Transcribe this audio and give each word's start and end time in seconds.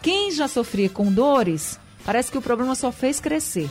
Quem 0.00 0.30
já 0.30 0.46
sofria 0.48 0.88
com 0.88 1.12
dores, 1.12 1.78
parece 2.04 2.30
que 2.30 2.38
o 2.38 2.42
problema 2.42 2.74
só 2.74 2.92
fez 2.92 3.20
crescer. 3.20 3.68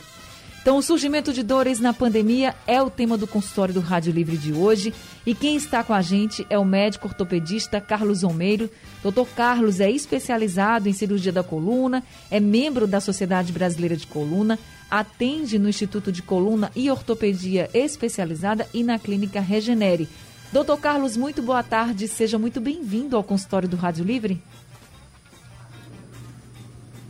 Então, 0.66 0.80
o 0.80 0.82
surgimento 0.82 1.32
de 1.32 1.44
dores 1.44 1.80
na 1.80 1.94
pandemia 1.94 2.56
é 2.66 2.82
o 2.82 2.90
tema 2.90 3.20
do 3.20 3.28
consultório 3.28 3.72
do 3.72 3.80
Rádio 3.80 4.12
Livre 4.12 4.36
de 4.36 4.52
hoje. 4.52 4.96
E 5.24 5.36
quem 5.36 5.56
está 5.56 5.84
com 5.84 5.94
a 5.94 6.02
gente 6.02 6.44
é 6.50 6.58
o 6.58 6.66
médico 6.66 7.08
ortopedista 7.08 7.80
Carlos 7.80 8.24
Almeiro. 8.24 8.68
Doutor 9.04 9.28
Carlos 9.28 9.80
é 9.80 9.92
especializado 9.92 10.90
em 10.90 10.92
cirurgia 10.92 11.32
da 11.32 11.44
coluna, 11.44 12.04
é 12.32 12.40
membro 12.40 12.88
da 12.88 13.00
Sociedade 13.00 13.54
Brasileira 13.54 13.96
de 13.96 14.08
Coluna, 14.08 14.58
atende 14.90 15.60
no 15.60 15.70
Instituto 15.70 16.12
de 16.12 16.24
Coluna 16.24 16.72
e 16.76 16.90
Ortopedia 16.90 17.70
Especializada 17.72 18.68
e 18.74 18.84
na 18.84 18.98
Clínica 18.98 19.40
Regenere. 19.40 20.10
Doutor 20.52 20.80
Carlos, 20.80 21.16
muito 21.16 21.44
boa 21.44 21.62
tarde. 21.62 22.08
Seja 22.08 22.40
muito 22.40 22.60
bem-vindo 22.60 23.16
ao 23.16 23.24
consultório 23.24 23.70
do 23.70 23.78
Rádio 23.78 24.04
Livre. 24.04 24.42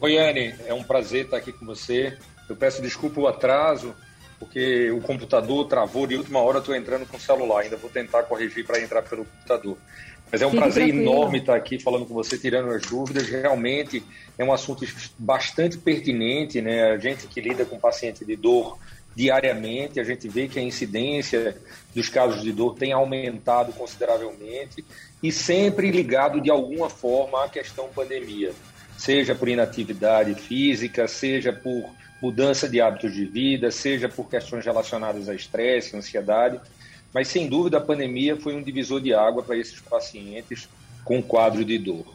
Oi, 0.01 0.17
Anne. 0.17 0.53
É 0.67 0.73
um 0.73 0.83
prazer 0.83 1.23
estar 1.23 1.37
aqui 1.37 1.53
com 1.53 1.65
você. 1.65 2.17
Eu 2.47 2.55
peço 2.55 2.81
desculpa 2.81 3.19
o 3.19 3.27
atraso, 3.27 3.95
porque 4.39 4.91
o 4.91 5.01
computador 5.01 5.67
travou 5.67 6.05
de 6.05 6.15
última 6.15 6.39
hora, 6.39 6.59
estou 6.59 6.75
entrando 6.75 7.05
com 7.05 7.17
o 7.17 7.19
celular. 7.19 7.61
Ainda 7.61 7.77
vou 7.77 7.89
tentar 7.89 8.23
corrigir 8.23 8.65
para 8.65 8.79
entrar 8.79 9.01
pelo 9.01 9.25
computador. 9.25 9.77
Mas 10.31 10.41
é 10.41 10.47
um 10.47 10.51
Fique 10.51 10.61
prazer 10.61 10.83
tranquilo. 10.87 11.11
enorme 11.11 11.37
estar 11.39 11.55
aqui 11.55 11.79
falando 11.79 12.05
com 12.05 12.13
você, 12.13 12.37
tirando 12.37 12.71
as 12.71 12.81
dúvidas. 12.83 13.27
Realmente 13.29 14.03
é 14.37 14.43
um 14.43 14.51
assunto 14.51 14.85
bastante 15.17 15.77
pertinente, 15.77 16.61
né? 16.61 16.91
A 16.91 16.97
gente 16.97 17.27
que 17.27 17.39
lida 17.39 17.65
com 17.65 17.79
paciente 17.79 18.25
de 18.25 18.35
dor 18.35 18.77
diariamente, 19.15 19.99
a 19.99 20.03
gente 20.03 20.27
vê 20.27 20.47
que 20.47 20.59
a 20.59 20.61
incidência 20.61 21.55
dos 21.93 22.09
casos 22.09 22.43
de 22.43 22.51
dor 22.51 22.75
tem 22.75 22.91
aumentado 22.91 23.71
consideravelmente 23.71 24.83
e 25.23 25.31
sempre 25.31 25.89
ligado 25.89 26.41
de 26.41 26.51
alguma 26.51 26.89
forma 26.89 27.45
à 27.45 27.47
questão 27.47 27.87
pandemia, 27.95 28.51
seja 28.97 29.33
por 29.33 29.47
inatividade 29.47 30.35
física, 30.35 31.07
seja 31.07 31.53
por 31.53 31.89
mudança 32.21 32.67
de 32.67 32.81
hábitos 32.81 33.13
de 33.13 33.25
vida, 33.25 33.71
seja 33.71 34.09
por 34.09 34.29
questões 34.29 34.65
relacionadas 34.65 35.29
a 35.29 35.35
estresse, 35.35 35.95
ansiedade. 35.95 36.59
Mas, 37.13 37.27
sem 37.27 37.47
dúvida, 37.47 37.77
a 37.77 37.81
pandemia 37.81 38.35
foi 38.35 38.55
um 38.55 38.61
divisor 38.61 38.99
de 38.99 39.13
água 39.13 39.43
para 39.43 39.57
esses 39.57 39.79
pacientes 39.79 40.67
com 41.03 41.21
quadro 41.21 41.63
de 41.63 41.77
dor. 41.77 42.05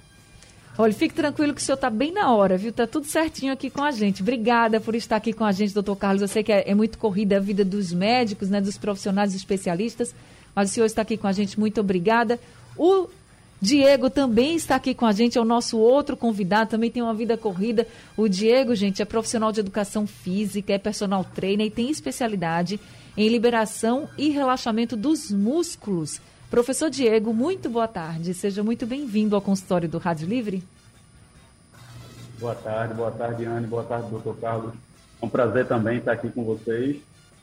Olha, 0.77 0.93
fique 0.93 1.15
tranquilo 1.15 1.53
que 1.53 1.61
o 1.61 1.65
senhor 1.65 1.75
está 1.77 1.91
bem 1.91 2.13
na 2.13 2.33
hora, 2.33 2.57
viu? 2.57 2.71
Está 2.71 2.87
tudo 2.87 3.07
certinho 3.07 3.53
aqui 3.53 3.69
com 3.69 3.83
a 3.83 3.91
gente. 3.91 4.23
Obrigada 4.23 4.81
por 4.81 4.95
estar 4.95 5.17
aqui 5.17 5.33
com 5.33 5.45
a 5.45 5.53
gente, 5.53 5.75
doutor 5.75 5.97
Carlos. 5.97 6.23
Eu 6.23 6.29
sei 6.29 6.43
que 6.43 6.53
é, 6.53 6.71
é 6.71 6.75
muito 6.75 6.97
corrida 6.97 7.37
a 7.37 7.41
vida 7.41 7.65
dos 7.65 7.93
médicos, 7.93 8.49
né, 8.49 8.61
dos 8.61 8.79
profissionais 8.79 9.35
especialistas, 9.35 10.15
mas 10.55 10.71
o 10.71 10.73
senhor 10.73 10.87
está 10.87 11.03
aqui 11.03 11.17
com 11.17 11.27
a 11.27 11.33
gente. 11.33 11.59
Muito 11.59 11.81
obrigada. 11.81 12.39
O 12.77 13.09
Diego 13.61 14.09
também 14.09 14.57
está 14.57 14.77
aqui 14.77 14.95
com 14.95 15.05
a 15.05 15.13
gente, 15.13 15.37
é 15.37 15.41
o 15.41 15.45
nosso 15.45 15.79
outro 15.79 16.17
convidado, 16.17 16.71
também 16.71 16.91
tem 16.91 17.03
uma 17.03 17.13
vida 17.13 17.37
corrida. 17.37 17.87
O 18.17 18.27
Diego, 18.27 18.75
gente, 18.75 19.03
é 19.03 19.05
profissional 19.05 19.53
de 19.53 19.61
educação 19.61 20.07
física, 20.07 20.73
é 20.73 20.79
personal 20.79 21.23
trainer 21.25 21.67
e 21.67 21.71
tem 21.71 21.91
especialidade 21.91 22.81
em 23.17 23.29
liberação 23.29 24.09
e 24.17 24.31
relaxamento 24.31 24.97
dos 24.97 25.31
músculos. 25.31 26.21
Professor 26.51 26.89
Diego, 26.89 27.35
muito 27.35 27.69
boa 27.69 27.87
tarde. 27.87 28.33
Seja 28.33 28.63
muito 28.63 28.87
bem-vindo 28.87 29.37
ao 29.37 29.43
consultório 29.43 29.89
do 29.89 29.99
Rádio 29.99 30.27
Livre. 30.27 30.65
Boa 32.41 32.55
tarde, 32.55 32.95
boa 32.95 33.11
tarde, 33.11 33.45
Anne, 33.45 33.67
boa 33.67 33.85
tarde, 33.85 34.09
doutor 34.09 34.37
Carlos. 34.39 34.73
É 35.21 35.27
um 35.27 35.29
prazer 35.29 35.69
também 35.69 35.99
estar 35.99 36.13
aqui 36.13 36.31
com 36.31 36.43
vocês, 36.45 36.97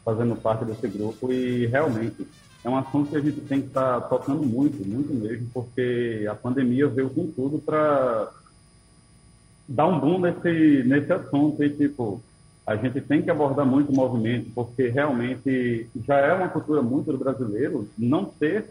fazendo 0.04 0.36
parte 0.36 0.66
desse 0.66 0.88
grupo 0.88 1.32
e 1.32 1.68
realmente 1.68 2.28
é 2.68 2.70
um 2.70 2.76
assunto 2.76 3.10
que 3.10 3.16
a 3.16 3.22
gente 3.22 3.40
tem 3.42 3.62
que 3.62 3.68
estar 3.68 4.02
tá 4.02 4.08
tocando 4.10 4.44
muito, 4.44 4.86
muito 4.86 5.14
mesmo, 5.14 5.48
porque 5.54 6.28
a 6.30 6.36
pandemia 6.36 6.86
veio 6.90 7.10
com 7.10 7.26
tudo 7.32 7.60
para 7.60 8.30
dar 9.66 9.88
um 9.88 9.98
boom 9.98 10.20
nesse, 10.20 10.84
nesse 10.86 11.14
assunto. 11.14 11.64
E, 11.64 11.70
tipo, 11.70 12.22
a 12.66 12.76
gente 12.76 13.00
tem 13.00 13.22
que 13.22 13.32
abordar 13.32 13.66
muito 13.66 13.94
o 13.94 13.96
movimento, 13.96 14.52
porque 14.54 14.90
realmente 14.90 15.90
já 16.06 16.18
é 16.18 16.34
uma 16.34 16.50
cultura 16.50 16.82
muito 16.82 17.10
do 17.10 17.18
brasileiro 17.18 17.88
não 17.98 18.26
ter 18.26 18.66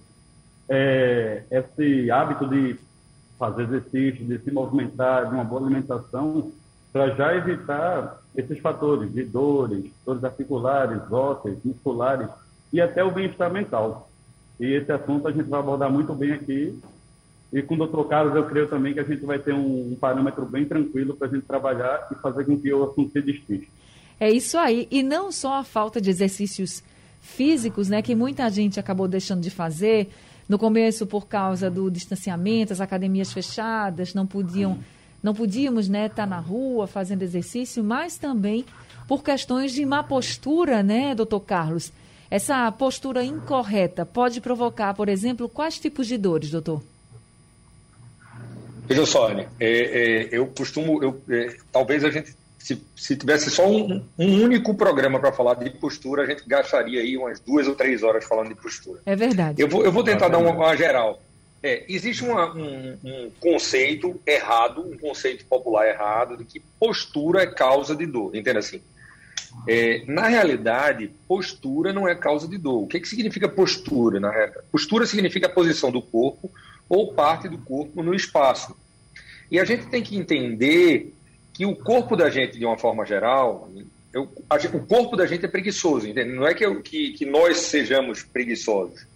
é, 0.69 1.45
esse 1.51 2.11
hábito 2.11 2.47
de 2.49 2.79
fazer 3.39 3.63
exercício, 3.63 4.27
de 4.27 4.39
se 4.41 4.51
movimentar, 4.51 5.27
de 5.27 5.35
uma 5.35 5.45
boa 5.45 5.63
alimentação, 5.63 6.53
para 6.93 7.15
já 7.15 7.35
evitar 7.35 8.21
esses 8.37 8.59
fatores 8.59 9.11
de 9.11 9.25
dores, 9.25 9.91
dores 10.05 10.23
articulares, 10.23 11.01
ósseas, 11.11 11.57
musculares, 11.65 12.29
e 12.77 12.81
até 12.81 13.03
o 13.03 13.11
bem-estar 13.11 13.51
mental. 13.51 14.11
E 14.61 14.67
esse 14.67 14.93
assunto 14.93 15.27
a 15.27 15.33
gente 15.33 15.49
vai 15.49 15.61
abordar 15.61 15.91
muito 15.91 16.13
bem 16.15 16.33
aqui. 16.33 16.79
E 17.51 17.63
com 17.63 17.75
o 17.75 17.79
doutor 17.79 18.07
Carlos, 18.07 18.35
eu 18.35 18.45
creio 18.45 18.69
também 18.69 18.93
que 18.93 19.01
a 19.01 19.03
gente 19.03 19.25
vai 19.25 19.39
ter 19.39 19.55
um, 19.55 19.97
parâmetro 19.99 20.45
bem 20.45 20.67
tranquilo 20.67 21.15
para 21.15 21.27
a 21.27 21.31
gente 21.31 21.47
trabalhar 21.47 22.07
e 22.13 22.15
fazer 22.17 22.45
com 22.45 22.59
que 22.59 22.73
o 22.73 22.85
assunto 22.85 23.13
se 23.13 23.23
despiste. 23.23 23.71
É 24.21 24.31
isso 24.31 24.59
aí. 24.59 24.87
E 24.91 25.03
não 25.03 25.33
só 25.33 25.55
a 25.55 25.65
falta 25.65 26.03
de 26.03 26.11
exercícios 26.11 26.83
físicos, 27.21 27.89
né, 27.89 28.03
que 28.03 28.15
muita 28.15 28.49
gente 28.51 28.79
acabou 28.79 29.09
deixando 29.09 29.41
de 29.41 29.51
fazer. 29.51 30.11
No 30.47 30.59
começo, 30.59 31.07
por 31.07 31.27
causa 31.27 31.71
do 31.71 31.91
distanciamento, 31.91 32.75
as 32.75 32.81
academias 32.81 33.33
fechadas, 33.33 34.13
não 34.13 34.27
podiam, 34.27 34.79
não 35.23 35.35
podíamos, 35.35 35.89
né, 35.89 36.07
estar 36.07 36.25
tá 36.25 36.27
na 36.27 36.39
rua 36.39 36.87
fazendo 36.87 37.23
exercício, 37.23 37.83
mas 37.83 38.19
também 38.19 38.67
por 39.09 39.23
questões 39.23 39.73
de 39.73 39.85
má 39.87 40.03
postura, 40.03 40.83
né, 40.83 41.15
doutor 41.15 41.41
Carlos? 41.41 41.91
Essa 42.31 42.71
postura 42.73 43.23
incorreta 43.23 44.05
pode 44.05 44.41
provocar, 44.41 44.95
por 44.95 45.09
exemplo, 45.09 45.49
quais 45.49 45.79
tipos 45.79 46.07
de 46.07 46.19
dores, 46.19 46.51
doutor? 46.51 46.83
Veja 48.87 49.05
só, 49.05 49.29
Anne, 49.29 49.49
é, 49.59 49.69
é, 49.69 50.29
eu 50.31 50.47
costumo, 50.47 51.03
eu, 51.03 51.21
é, 51.29 51.57
talvez 51.73 52.05
a 52.05 52.11
gente, 52.11 52.35
se, 52.59 52.81
se 52.95 53.17
tivesse 53.17 53.51
só 53.51 53.69
um, 53.69 54.05
um 54.17 54.43
único 54.45 54.75
programa 54.75 55.19
para 55.19 55.33
falar 55.33 55.55
de 55.55 55.71
postura, 55.71 56.23
a 56.23 56.27
gente 56.27 56.45
gastaria 56.47 57.01
aí 57.01 57.17
umas 57.17 57.41
duas 57.41 57.67
ou 57.67 57.75
três 57.75 58.03
horas 58.03 58.25
falando 58.25 58.49
de 58.49 58.55
postura. 58.55 59.01
É 59.05 59.17
verdade. 59.17 59.61
Eu 59.61 59.69
vou, 59.69 59.85
eu 59.85 59.91
vou 59.91 60.05
tentar 60.05 60.29
dar 60.29 60.39
uma, 60.39 60.53
uma 60.53 60.77
geral. 60.77 61.21
É, 61.63 61.85
existe 61.89 62.23
uma, 62.23 62.55
um, 62.55 62.99
um, 63.03 63.31
conceito 63.41 64.21
errado, 64.25 64.89
um 64.89 64.97
conceito 64.97 65.45
popular 65.47 65.89
errado, 65.89 66.37
de 66.37 66.45
que 66.45 66.63
postura 66.79 67.43
é 67.43 67.47
causa 67.47 67.97
de 67.97 68.07
dor. 68.07 68.37
Entenda 68.37 68.61
assim. 68.61 68.81
É, 69.69 70.05
na 70.07 70.29
realidade, 70.29 71.11
postura 71.27 71.93
não 71.93 72.07
é 72.07 72.15
causa 72.15 72.47
de 72.47 72.57
dor. 72.57 72.85
O 72.85 72.87
que, 72.87 73.01
que 73.01 73.09
significa 73.09 73.49
postura? 73.49 74.21
Na 74.21 74.31
realidade? 74.31 74.65
Postura 74.71 75.07
significa 75.07 75.47
a 75.47 75.51
posição 75.51 75.91
do 75.91 76.01
corpo 76.01 76.51
ou 76.89 77.13
parte 77.13 77.49
do 77.49 77.59
corpo 77.59 78.03
no 78.03 78.15
espaço. 78.15 78.77
E 79.51 79.59
a 79.59 79.65
gente 79.65 79.87
tem 79.87 80.03
que 80.03 80.17
entender 80.17 81.15
que 81.53 81.65
o 81.65 81.75
corpo 81.75 82.17
da 82.17 82.29
gente, 82.29 82.59
de 82.59 82.65
uma 82.65 82.79
forma 82.79 83.05
geral, 83.05 83.71
eu, 84.13 84.31
a, 84.49 84.57
o 84.57 84.87
corpo 84.87 85.17
da 85.17 85.27
gente 85.27 85.45
é 85.45 85.49
preguiçoso, 85.49 86.07
entende? 86.07 86.33
não 86.33 86.47
é 86.47 86.55
que, 86.55 86.65
eu, 86.65 86.81
que, 86.83 87.13
que 87.13 87.27
nós 87.27 87.59
sejamos 87.59 88.23
preguiçosos, 88.23 89.07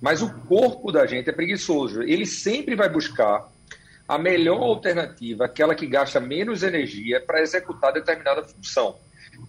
mas 0.00 0.22
o 0.22 0.32
corpo 0.46 0.92
da 0.92 1.06
gente 1.06 1.28
é 1.28 1.32
preguiçoso. 1.32 2.02
Ele 2.02 2.24
sempre 2.24 2.74
vai 2.74 2.88
buscar 2.88 3.48
a 4.06 4.16
melhor 4.16 4.62
alternativa, 4.62 5.44
aquela 5.44 5.74
que 5.74 5.86
gasta 5.86 6.18
menos 6.18 6.62
energia 6.62 7.20
para 7.20 7.42
executar 7.42 7.92
determinada 7.92 8.42
função. 8.42 8.96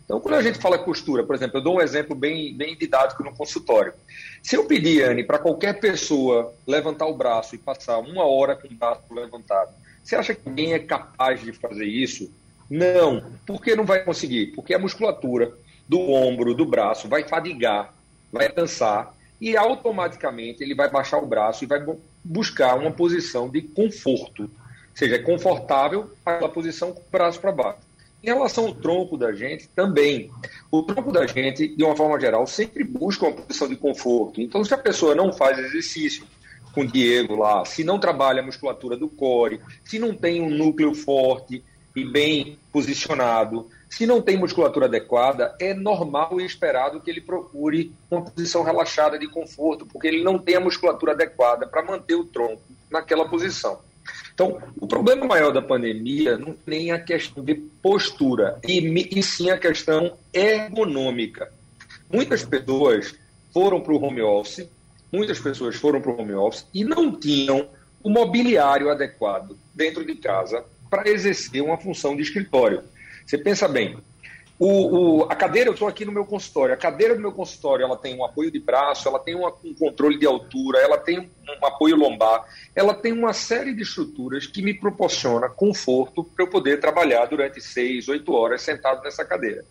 Então, 0.10 0.20
quando 0.20 0.34
a 0.34 0.42
gente 0.42 0.58
fala 0.58 0.80
costura, 0.80 1.24
por 1.24 1.36
exemplo, 1.36 1.60
eu 1.60 1.62
dou 1.62 1.76
um 1.76 1.82
exemplo 1.82 2.16
bem, 2.16 2.52
bem 2.52 2.76
didático 2.76 3.24
no 3.24 3.32
consultório. 3.32 3.94
Se 4.42 4.56
eu 4.56 4.66
pedir, 4.66 5.04
Anne, 5.04 5.24
para 5.24 5.38
qualquer 5.38 5.80
pessoa 5.80 6.52
levantar 6.66 7.06
o 7.06 7.14
braço 7.14 7.54
e 7.54 7.60
passar 7.60 8.00
uma 8.00 8.26
hora 8.26 8.56
com 8.56 8.68
o 8.68 8.74
braço 8.74 9.04
levantado, 9.12 9.70
você 10.04 10.16
acha 10.16 10.34
que 10.34 10.50
alguém 10.50 10.74
é 10.74 10.80
capaz 10.80 11.44
de 11.44 11.54
fazer 11.54 11.86
isso? 11.86 12.34
Não. 12.68 13.24
Por 13.46 13.62
que 13.62 13.76
não 13.76 13.86
vai 13.86 14.04
conseguir? 14.04 14.48
Porque 14.48 14.74
a 14.74 14.80
musculatura 14.80 15.54
do 15.88 16.00
ombro, 16.00 16.56
do 16.56 16.66
braço, 16.66 17.08
vai 17.08 17.24
fadigar, 17.26 17.94
vai 18.32 18.52
cansar, 18.52 19.14
e 19.40 19.56
automaticamente 19.56 20.64
ele 20.64 20.74
vai 20.74 20.90
baixar 20.90 21.20
o 21.20 21.28
braço 21.28 21.64
e 21.64 21.68
vai 21.68 21.86
buscar 22.24 22.74
uma 22.80 22.90
posição 22.90 23.48
de 23.48 23.62
conforto. 23.62 24.42
Ou 24.42 24.50
seja, 24.96 25.18
é 25.18 25.20
confortável 25.20 26.10
aquela 26.26 26.50
posição 26.50 26.94
com 26.94 27.00
o 27.00 27.12
braço 27.12 27.40
para 27.40 27.52
baixo. 27.52 27.89
Em 28.22 28.28
relação 28.28 28.68
ao 28.68 28.74
tronco 28.74 29.18
da 29.18 29.32
gente, 29.32 29.70
também. 29.70 30.30
O 30.70 30.84
tronco 30.84 31.12
da 31.12 31.26
gente, 31.26 31.68
de 31.68 31.84
uma 31.84 31.96
forma 31.96 32.20
geral, 32.20 32.46
sempre 32.46 32.84
busca 32.84 33.26
uma 33.26 33.36
posição 33.36 33.68
de 33.68 33.76
conforto. 33.76 34.42
Então, 34.42 34.64
se 34.64 34.74
a 34.74 34.78
pessoa 34.78 35.16
não 35.16 35.32
faz 35.32 35.58
exercício, 35.58 36.26
com 36.74 36.82
o 36.82 36.88
Diego 36.88 37.36
lá, 37.36 37.66
se 37.66 37.84
não 37.84 38.00
trabalha 38.00 38.42
a 38.42 38.46
musculatura 38.46 38.96
do 38.96 39.10
core, 39.10 39.60
se 39.84 39.98
não 39.98 40.14
tem 40.14 40.42
um 40.42 40.50
núcleo 40.50 40.94
forte 40.94 41.64
e 41.96 42.06
bem 42.06 42.58
posicionado, 42.72 43.68
se 43.90 44.06
não 44.06 44.22
tem 44.22 44.38
musculatura 44.38 44.86
adequada, 44.86 45.56
é 45.60 45.74
normal 45.74 46.40
e 46.40 46.46
esperado 46.46 47.02
que 47.02 47.10
ele 47.10 47.22
procure 47.22 47.92
uma 48.10 48.22
posição 48.22 48.64
relaxada 48.64 49.18
de 49.18 49.28
conforto, 49.28 49.86
porque 49.86 50.08
ele 50.08 50.24
não 50.24 50.38
tem 50.38 50.56
a 50.56 50.60
musculatura 50.60 51.14
adequada 51.14 51.66
para 51.66 51.84
manter 51.84 52.16
o 52.16 52.26
tronco 52.26 52.62
naquela 52.90 53.28
posição. 53.28 53.80
Então, 54.40 54.58
o 54.80 54.88
problema 54.88 55.26
maior 55.26 55.52
da 55.52 55.62
pandemia 55.62 56.38
não 56.38 56.56
nem 56.66 56.92
a 56.92 57.00
questão 57.00 57.44
de 57.44 57.56
postura, 57.56 58.58
e, 58.66 58.80
e 59.20 59.22
sim 59.22 59.50
a 59.50 59.58
questão 59.58 60.18
ergonômica. 60.34 61.52
Muitas 62.10 62.46
pessoas 62.46 63.14
foram 63.54 63.82
para 63.82 63.92
o 63.92 64.02
home 64.02 64.22
office, 64.22 64.66
muitas 65.12 65.40
pessoas 65.40 65.76
foram 65.76 66.00
para 66.00 66.12
o 66.12 66.22
home 66.22 66.36
office 66.36 66.66
e 66.74 66.86
não 66.86 67.12
tinham 67.12 67.68
o 68.02 68.10
mobiliário 68.10 68.90
adequado 68.90 69.58
dentro 69.76 70.06
de 70.06 70.16
casa 70.16 70.64
para 70.90 71.10
exercer 71.10 71.62
uma 71.62 71.78
função 71.78 72.16
de 72.16 72.22
escritório. 72.22 72.82
Você 73.26 73.38
pensa 73.38 73.68
bem, 73.68 73.98
o, 74.60 74.68
o, 74.68 75.24
a 75.24 75.36
cadeira, 75.36 75.70
eu 75.70 75.74
estou 75.74 75.88
aqui 75.88 76.04
no 76.04 76.12
meu 76.12 76.26
consultório, 76.26 76.74
a 76.74 76.78
cadeira 76.78 77.16
do 77.16 77.22
meu 77.22 77.32
consultório 77.32 77.86
ela 77.86 77.96
tem 77.96 78.18
um 78.18 78.26
apoio 78.26 78.52
de 78.52 78.60
braço, 78.60 79.08
ela 79.08 79.20
tem 79.20 79.34
uma, 79.34 79.54
um 79.66 79.74
controle 79.74 80.18
de 80.18 80.26
altura, 80.26 80.80
ela 80.80 80.98
tem 80.98 81.18
um, 81.20 81.30
um 81.62 81.66
apoio 81.66 81.96
lombar, 81.96 82.46
ela 82.76 82.94
tem 82.94 83.12
uma 83.12 83.34
série 83.34 83.74
de 83.74 83.84
estruturas 83.84 84.46
que 84.46 84.62
me 84.62 84.74
proporciona 84.74 85.50
conforto 85.50 86.24
para 86.24 86.46
eu 86.46 86.50
poder 86.50 86.80
trabalhar 86.80 87.26
durante 87.26 87.60
seis, 87.62 88.08
oito 88.08 88.34
horas 88.34 88.62
sentado 88.62 89.04
nessa 89.04 89.26
cadeira. 89.26 89.66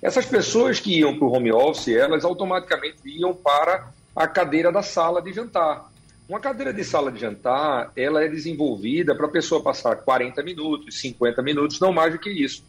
Essas 0.00 0.26
pessoas 0.26 0.80
que 0.80 0.98
iam 0.98 1.16
para 1.16 1.26
o 1.26 1.32
home 1.32 1.52
office, 1.52 1.88
elas 1.88 2.24
automaticamente 2.24 2.98
iam 3.04 3.34
para 3.34 3.90
a 4.14 4.26
cadeira 4.26 4.70
da 4.70 4.82
sala 4.82 5.22
de 5.22 5.32
jantar. 5.32 5.90
Uma 6.28 6.40
cadeira 6.40 6.72
de 6.72 6.84
sala 6.84 7.10
de 7.10 7.20
jantar, 7.20 7.92
ela 7.96 8.24
é 8.24 8.28
desenvolvida 8.28 9.14
para 9.14 9.26
a 9.26 9.30
pessoa 9.30 9.62
passar 9.62 9.96
40 9.96 10.42
minutos, 10.42 11.00
50 11.00 11.42
minutos, 11.42 11.80
não 11.80 11.92
mais 11.92 12.12
do 12.12 12.18
que 12.18 12.30
isso. 12.30 12.64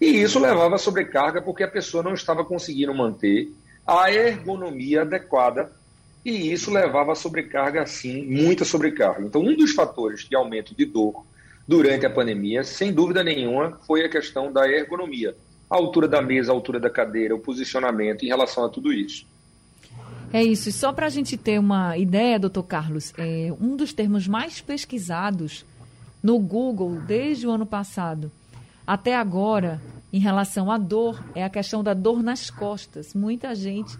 E 0.00 0.06
isso 0.06 0.38
levava 0.38 0.78
sobrecarga 0.78 1.40
porque 1.40 1.62
a 1.62 1.68
pessoa 1.68 2.02
não 2.02 2.14
estava 2.14 2.44
conseguindo 2.44 2.94
manter 2.94 3.52
a 3.86 4.12
ergonomia 4.12 5.02
adequada 5.02 5.70
e 6.26 6.52
isso 6.52 6.72
levava 6.72 7.12
a 7.12 7.14
sobrecarga, 7.14 7.86
sim, 7.86 8.26
muita 8.26 8.64
sobrecarga. 8.64 9.24
Então, 9.24 9.40
um 9.40 9.56
dos 9.56 9.70
fatores 9.70 10.28
de 10.28 10.34
aumento 10.34 10.74
de 10.74 10.84
dor 10.84 11.24
durante 11.68 12.04
a 12.04 12.10
pandemia, 12.10 12.64
sem 12.64 12.92
dúvida 12.92 13.22
nenhuma, 13.22 13.78
foi 13.86 14.04
a 14.04 14.08
questão 14.08 14.52
da 14.52 14.68
ergonomia. 14.68 15.36
A 15.70 15.76
altura 15.76 16.08
da 16.08 16.20
mesa, 16.20 16.50
a 16.50 16.54
altura 16.54 16.80
da 16.80 16.90
cadeira, 16.90 17.32
o 17.32 17.38
posicionamento 17.38 18.24
em 18.24 18.26
relação 18.26 18.64
a 18.64 18.68
tudo 18.68 18.92
isso. 18.92 19.24
É 20.32 20.42
isso. 20.42 20.68
E 20.68 20.72
só 20.72 20.92
para 20.92 21.06
a 21.06 21.10
gente 21.10 21.36
ter 21.36 21.60
uma 21.60 21.96
ideia, 21.96 22.40
doutor 22.40 22.64
Carlos, 22.64 23.14
é, 23.16 23.52
um 23.60 23.76
dos 23.76 23.92
termos 23.92 24.26
mais 24.26 24.60
pesquisados 24.60 25.64
no 26.20 26.40
Google 26.40 27.00
desde 27.06 27.46
o 27.46 27.52
ano 27.52 27.64
passado 27.64 28.32
até 28.84 29.16
agora, 29.16 29.80
em 30.12 30.18
relação 30.20 30.70
à 30.70 30.78
dor, 30.78 31.20
é 31.34 31.42
a 31.42 31.50
questão 31.50 31.82
da 31.82 31.92
dor 31.92 32.22
nas 32.22 32.50
costas. 32.50 33.14
Muita 33.14 33.54
gente 33.54 33.96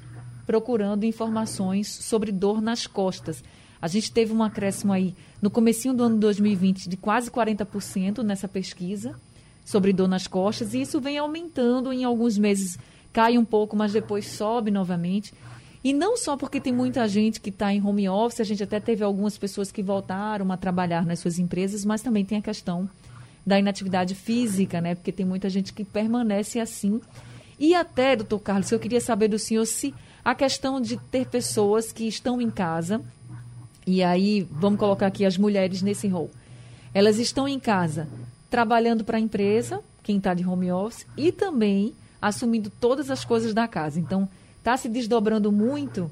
procurando 0.46 1.04
informações 1.04 1.88
sobre 1.88 2.30
dor 2.30 2.62
nas 2.62 2.86
costas. 2.86 3.42
A 3.80 3.88
gente 3.88 4.12
teve 4.12 4.32
um 4.32 4.42
acréscimo 4.42 4.92
aí 4.92 5.14
no 5.42 5.50
comecinho 5.50 5.92
do 5.92 6.04
ano 6.04 6.16
2020 6.18 6.88
de 6.88 6.96
quase 6.96 7.30
40% 7.30 8.22
nessa 8.22 8.48
pesquisa 8.48 9.14
sobre 9.64 9.92
dor 9.92 10.08
nas 10.08 10.26
costas 10.26 10.72
e 10.72 10.80
isso 10.80 11.00
vem 11.00 11.18
aumentando 11.18 11.92
em 11.92 12.04
alguns 12.04 12.38
meses 12.38 12.78
cai 13.12 13.38
um 13.38 13.44
pouco, 13.44 13.74
mas 13.74 13.92
depois 13.92 14.26
sobe 14.26 14.70
novamente. 14.70 15.32
E 15.82 15.92
não 15.92 16.16
só 16.16 16.36
porque 16.36 16.60
tem 16.60 16.72
muita 16.72 17.06
gente 17.08 17.40
que 17.40 17.48
está 17.48 17.72
em 17.72 17.82
home 17.82 18.08
office, 18.08 18.40
a 18.40 18.44
gente 18.44 18.62
até 18.62 18.78
teve 18.78 19.02
algumas 19.02 19.38
pessoas 19.38 19.72
que 19.72 19.82
voltaram 19.82 20.50
a 20.52 20.56
trabalhar 20.56 21.06
nas 21.06 21.20
suas 21.20 21.38
empresas, 21.38 21.84
mas 21.84 22.02
também 22.02 22.24
tem 22.24 22.38
a 22.38 22.42
questão 22.42 22.90
da 23.46 23.58
inatividade 23.58 24.14
física, 24.14 24.80
né? 24.80 24.94
Porque 24.94 25.12
tem 25.12 25.24
muita 25.24 25.48
gente 25.48 25.72
que 25.72 25.84
permanece 25.84 26.58
assim. 26.58 27.00
E 27.58 27.74
até, 27.74 28.16
doutor 28.16 28.40
Carlos, 28.40 28.70
eu 28.70 28.78
queria 28.78 29.00
saber 29.00 29.28
do 29.28 29.38
senhor 29.38 29.64
se 29.64 29.94
a 30.26 30.34
questão 30.34 30.80
de 30.80 30.96
ter 30.96 31.28
pessoas 31.28 31.92
que 31.92 32.08
estão 32.08 32.40
em 32.40 32.50
casa, 32.50 33.00
e 33.86 34.02
aí 34.02 34.44
vamos 34.50 34.76
colocar 34.76 35.06
aqui 35.06 35.24
as 35.24 35.38
mulheres 35.38 35.82
nesse 35.82 36.08
rol, 36.08 36.32
elas 36.92 37.20
estão 37.20 37.46
em 37.46 37.60
casa 37.60 38.08
trabalhando 38.50 39.04
para 39.04 39.18
a 39.18 39.20
empresa, 39.20 39.80
quem 40.02 40.16
está 40.18 40.34
de 40.34 40.44
home 40.44 40.72
office, 40.72 41.06
e 41.16 41.30
também 41.30 41.94
assumindo 42.20 42.72
todas 42.80 43.08
as 43.08 43.24
coisas 43.24 43.54
da 43.54 43.68
casa. 43.68 44.00
Então, 44.00 44.28
está 44.58 44.76
se 44.76 44.88
desdobrando 44.88 45.52
muito, 45.52 46.10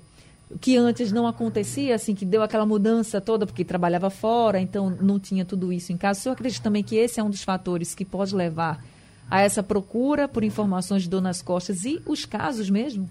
que 0.60 0.76
antes 0.76 1.10
não 1.10 1.26
acontecia, 1.26 1.96
assim, 1.96 2.14
que 2.14 2.24
deu 2.24 2.44
aquela 2.44 2.64
mudança 2.64 3.20
toda, 3.20 3.44
porque 3.44 3.64
trabalhava 3.64 4.10
fora, 4.10 4.60
então 4.60 4.90
não 4.90 5.18
tinha 5.18 5.44
tudo 5.44 5.72
isso 5.72 5.92
em 5.92 5.96
casa. 5.96 6.20
O 6.20 6.22
senhor 6.22 6.34
acredita 6.34 6.62
também 6.62 6.84
que 6.84 6.94
esse 6.94 7.18
é 7.18 7.22
um 7.24 7.30
dos 7.30 7.42
fatores 7.42 7.96
que 7.96 8.04
pode 8.04 8.32
levar 8.32 8.80
a 9.28 9.40
essa 9.40 9.60
procura 9.60 10.28
por 10.28 10.44
informações 10.44 11.02
de 11.02 11.08
dor 11.08 11.20
nas 11.20 11.42
costas 11.42 11.84
e 11.84 12.00
os 12.06 12.24
casos 12.24 12.70
mesmo? 12.70 13.10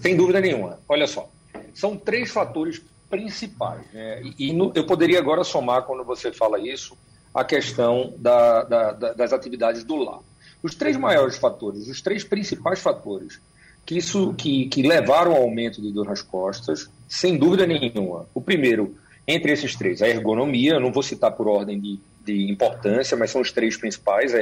Sem 0.00 0.16
dúvida 0.16 0.40
nenhuma. 0.40 0.78
Olha 0.88 1.06
só, 1.06 1.28
são 1.74 1.96
três 1.96 2.30
fatores 2.30 2.80
principais. 3.08 3.80
Né? 3.92 4.22
E, 4.38 4.52
no, 4.52 4.72
eu 4.74 4.84
poderia 4.84 5.18
agora 5.18 5.44
somar, 5.44 5.82
quando 5.82 6.04
você 6.04 6.32
fala 6.32 6.58
isso, 6.58 6.96
a 7.34 7.44
questão 7.44 8.14
da, 8.18 8.62
da, 8.64 8.92
da, 8.92 9.12
das 9.12 9.32
atividades 9.32 9.84
do 9.84 9.96
lar. 9.96 10.20
Os 10.62 10.74
três 10.74 10.96
maiores 10.96 11.36
fatores, 11.36 11.88
os 11.88 12.02
três 12.02 12.24
principais 12.24 12.80
fatores 12.80 13.40
que, 13.88 13.96
isso, 13.96 14.34
que, 14.34 14.66
que 14.66 14.82
levaram 14.82 15.32
ao 15.32 15.42
aumento 15.44 15.80
de 15.80 15.90
dor 15.90 16.04
nas 16.04 16.20
costas, 16.20 16.90
sem 17.08 17.38
dúvida 17.38 17.66
nenhuma. 17.66 18.26
O 18.34 18.40
primeiro, 18.40 18.94
entre 19.26 19.50
esses 19.50 19.74
três, 19.74 20.02
a 20.02 20.08
ergonomia, 20.08 20.78
não 20.78 20.92
vou 20.92 21.02
citar 21.02 21.32
por 21.32 21.48
ordem 21.48 21.80
de, 21.80 21.98
de 22.22 22.50
importância, 22.50 23.16
mas 23.16 23.30
são 23.30 23.40
os 23.40 23.50
três 23.50 23.78
principais, 23.78 24.34
a 24.34 24.40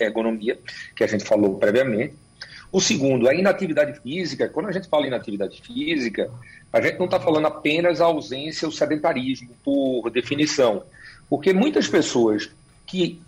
ergonomia, 0.00 0.58
que 0.96 1.04
a 1.04 1.06
gente 1.06 1.24
falou 1.24 1.58
previamente. 1.60 2.14
O 2.72 2.80
segundo, 2.80 3.28
a 3.28 3.34
inatividade 3.34 4.00
física. 4.00 4.48
Quando 4.48 4.68
a 4.68 4.72
gente 4.72 4.88
fala 4.88 5.04
em 5.04 5.08
inatividade 5.08 5.60
física, 5.60 6.30
a 6.72 6.80
gente 6.80 6.98
não 6.98 7.04
está 7.04 7.20
falando 7.20 7.46
apenas 7.46 8.00
a 8.00 8.06
ausência, 8.06 8.66
o 8.66 8.72
sedentarismo, 8.72 9.50
por 9.62 10.08
definição. 10.10 10.82
Porque 11.28 11.52
muitas 11.52 11.86
pessoas 11.86 12.50
que 12.86 13.20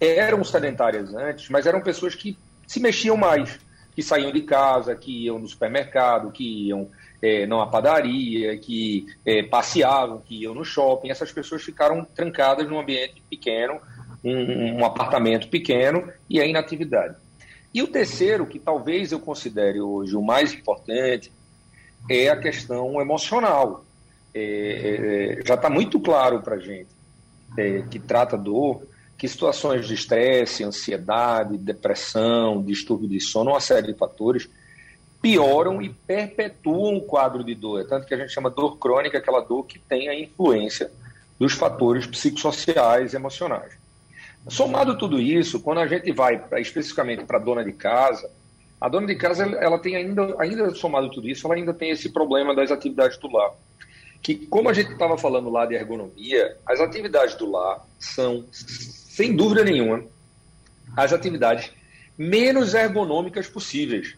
eram 0.00 0.42
sedentárias 0.42 1.14
antes, 1.14 1.50
mas 1.50 1.66
eram 1.66 1.82
pessoas 1.82 2.14
que 2.14 2.38
se 2.66 2.80
mexiam 2.80 3.18
mais, 3.18 3.58
que 3.94 4.02
saíam 4.02 4.32
de 4.32 4.40
casa, 4.40 4.96
que 4.96 5.24
iam 5.24 5.38
no 5.38 5.46
supermercado, 5.46 6.32
que 6.32 6.68
iam 6.68 6.88
é, 7.20 7.46
numa 7.46 7.66
padaria, 7.66 8.56
que 8.56 9.06
é, 9.26 9.42
passeavam, 9.42 10.22
que 10.24 10.42
iam 10.42 10.54
no 10.54 10.64
shopping. 10.64 11.10
Essas 11.10 11.30
pessoas 11.30 11.62
ficaram 11.62 12.02
trancadas 12.02 12.66
num 12.66 12.80
ambiente 12.80 13.22
pequeno, 13.28 13.78
um, 14.24 14.78
um 14.78 14.84
apartamento 14.86 15.48
pequeno 15.48 16.10
e 16.30 16.40
a 16.40 16.46
inatividade. 16.46 17.25
E 17.76 17.82
o 17.82 17.86
terceiro, 17.86 18.46
que 18.46 18.58
talvez 18.58 19.12
eu 19.12 19.20
considere 19.20 19.82
hoje 19.82 20.16
o 20.16 20.22
mais 20.22 20.50
importante, 20.54 21.30
é 22.08 22.30
a 22.30 22.40
questão 22.40 22.98
emocional. 23.02 23.84
É, 24.32 25.36
é 25.42 25.46
já 25.46 25.56
está 25.56 25.68
muito 25.68 26.00
claro 26.00 26.40
para 26.40 26.54
a 26.54 26.58
gente 26.58 26.88
é, 27.54 27.82
que 27.82 27.98
trata 27.98 28.34
dor 28.34 28.80
que 29.18 29.28
situações 29.28 29.86
de 29.86 29.92
estresse, 29.92 30.64
ansiedade, 30.64 31.58
depressão, 31.58 32.62
distúrbio 32.62 33.10
de 33.10 33.20
sono, 33.20 33.50
uma 33.50 33.60
série 33.60 33.88
de 33.88 33.98
fatores, 33.98 34.48
pioram 35.20 35.82
e 35.82 35.90
perpetuam 35.90 36.96
o 36.96 37.02
quadro 37.02 37.44
de 37.44 37.54
dor. 37.54 37.82
É 37.82 37.84
tanto 37.84 38.06
que 38.06 38.14
a 38.14 38.16
gente 38.16 38.32
chama 38.32 38.48
dor 38.48 38.78
crônica 38.78 39.18
aquela 39.18 39.40
dor 39.42 39.66
que 39.66 39.78
tem 39.78 40.08
a 40.08 40.18
influência 40.18 40.90
dos 41.38 41.52
fatores 41.52 42.06
psicossociais 42.06 43.12
e 43.12 43.16
emocionais. 43.16 43.74
Somado 44.48 44.96
tudo 44.96 45.20
isso, 45.20 45.60
quando 45.60 45.78
a 45.78 45.86
gente 45.86 46.12
vai 46.12 46.38
pra, 46.38 46.60
especificamente 46.60 47.24
para 47.24 47.38
a 47.38 47.40
dona 47.40 47.64
de 47.64 47.72
casa, 47.72 48.30
a 48.80 48.88
dona 48.88 49.06
de 49.06 49.16
casa 49.16 49.44
ela 49.44 49.78
tem 49.78 49.96
ainda, 49.96 50.36
ainda 50.38 50.74
somado 50.74 51.10
tudo 51.10 51.28
isso, 51.28 51.46
ela 51.46 51.56
ainda 51.56 51.74
tem 51.74 51.90
esse 51.90 52.10
problema 52.10 52.54
das 52.54 52.70
atividades 52.70 53.18
do 53.18 53.30
lar 53.30 53.52
que, 54.26 54.34
como 54.46 54.68
a 54.68 54.72
gente 54.72 54.90
estava 54.90 55.16
falando 55.16 55.48
lá 55.48 55.66
de 55.66 55.76
ergonomia, 55.76 56.56
as 56.66 56.80
atividades 56.80 57.36
do 57.36 57.48
lar 57.48 57.86
são 57.96 58.44
sem 58.50 59.36
dúvida 59.36 59.62
nenhuma, 59.62 60.02
as 60.96 61.12
atividades 61.12 61.70
menos 62.18 62.74
ergonômicas 62.74 63.46
possíveis. 63.46 64.16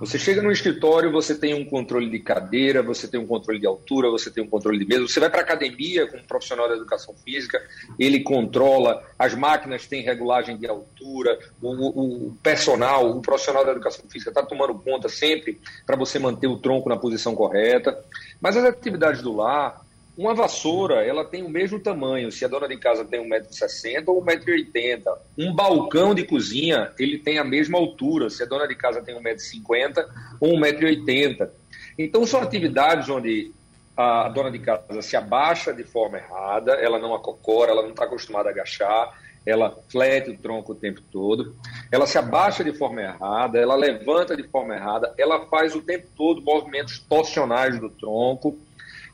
Você 0.00 0.16
chega 0.16 0.40
no 0.40 0.52
escritório, 0.52 1.10
você 1.10 1.34
tem 1.34 1.54
um 1.54 1.64
controle 1.64 2.08
de 2.08 2.20
cadeira, 2.20 2.82
você 2.82 3.08
tem 3.08 3.18
um 3.18 3.26
controle 3.26 3.58
de 3.58 3.66
altura, 3.66 4.08
você 4.08 4.30
tem 4.30 4.44
um 4.44 4.48
controle 4.48 4.78
de 4.78 4.86
mesa. 4.86 5.08
Você 5.08 5.18
vai 5.18 5.28
para 5.28 5.40
a 5.40 5.42
academia 5.42 6.06
com 6.06 6.18
um 6.18 6.22
profissional 6.22 6.68
da 6.68 6.76
educação 6.76 7.14
física, 7.24 7.60
ele 7.98 8.20
controla, 8.20 9.02
as 9.18 9.34
máquinas 9.34 9.88
têm 9.88 10.02
regulagem 10.02 10.56
de 10.56 10.68
altura, 10.68 11.36
o, 11.60 12.28
o 12.28 12.36
personal, 12.40 13.10
o 13.10 13.20
profissional 13.20 13.64
da 13.64 13.72
educação 13.72 14.04
física 14.08 14.30
está 14.30 14.42
tomando 14.42 14.74
conta 14.78 15.08
sempre 15.08 15.60
para 15.84 15.96
você 15.96 16.18
manter 16.20 16.46
o 16.46 16.58
tronco 16.58 16.88
na 16.88 16.96
posição 16.96 17.34
correta. 17.34 17.98
Mas 18.40 18.56
as 18.56 18.64
atividades 18.64 19.20
do 19.20 19.34
lar, 19.34 19.84
Uma 20.18 20.34
vassoura, 20.34 21.06
ela 21.06 21.24
tem 21.24 21.44
o 21.44 21.48
mesmo 21.48 21.78
tamanho, 21.78 22.32
se 22.32 22.44
a 22.44 22.48
dona 22.48 22.66
de 22.66 22.76
casa 22.76 23.04
tem 23.04 23.20
1,60m 23.20 24.02
ou 24.08 24.20
1,80m. 24.24 25.04
Um 25.38 25.54
balcão 25.54 26.12
de 26.12 26.24
cozinha, 26.24 26.90
ele 26.98 27.18
tem 27.18 27.38
a 27.38 27.44
mesma 27.44 27.78
altura, 27.78 28.28
se 28.28 28.42
a 28.42 28.46
dona 28.46 28.66
de 28.66 28.74
casa 28.74 29.00
tem 29.00 29.14
1,50m 29.14 30.04
ou 30.40 30.58
1,80m. 30.58 31.48
Então, 31.96 32.26
são 32.26 32.40
atividades 32.40 33.08
onde 33.08 33.52
a 33.96 34.28
dona 34.28 34.50
de 34.50 34.58
casa 34.58 35.00
se 35.02 35.16
abaixa 35.16 35.72
de 35.72 35.84
forma 35.84 36.18
errada, 36.18 36.72
ela 36.72 36.98
não 36.98 37.14
acocora, 37.14 37.70
ela 37.70 37.82
não 37.82 37.90
está 37.90 38.02
acostumada 38.02 38.48
a 38.48 38.52
agachar, 38.52 39.16
ela 39.46 39.70
flete 39.88 40.30
o 40.30 40.36
tronco 40.36 40.72
o 40.72 40.74
tempo 40.74 41.00
todo, 41.12 41.54
ela 41.92 42.08
se 42.08 42.18
abaixa 42.18 42.64
de 42.64 42.72
forma 42.72 43.00
errada, 43.02 43.56
ela 43.56 43.76
levanta 43.76 44.36
de 44.36 44.42
forma 44.42 44.74
errada, 44.74 45.14
ela 45.16 45.46
faz 45.46 45.76
o 45.76 45.80
tempo 45.80 46.08
todo 46.16 46.42
movimentos 46.42 46.98
torsionais 46.98 47.78
do 47.78 47.88
tronco. 47.88 48.58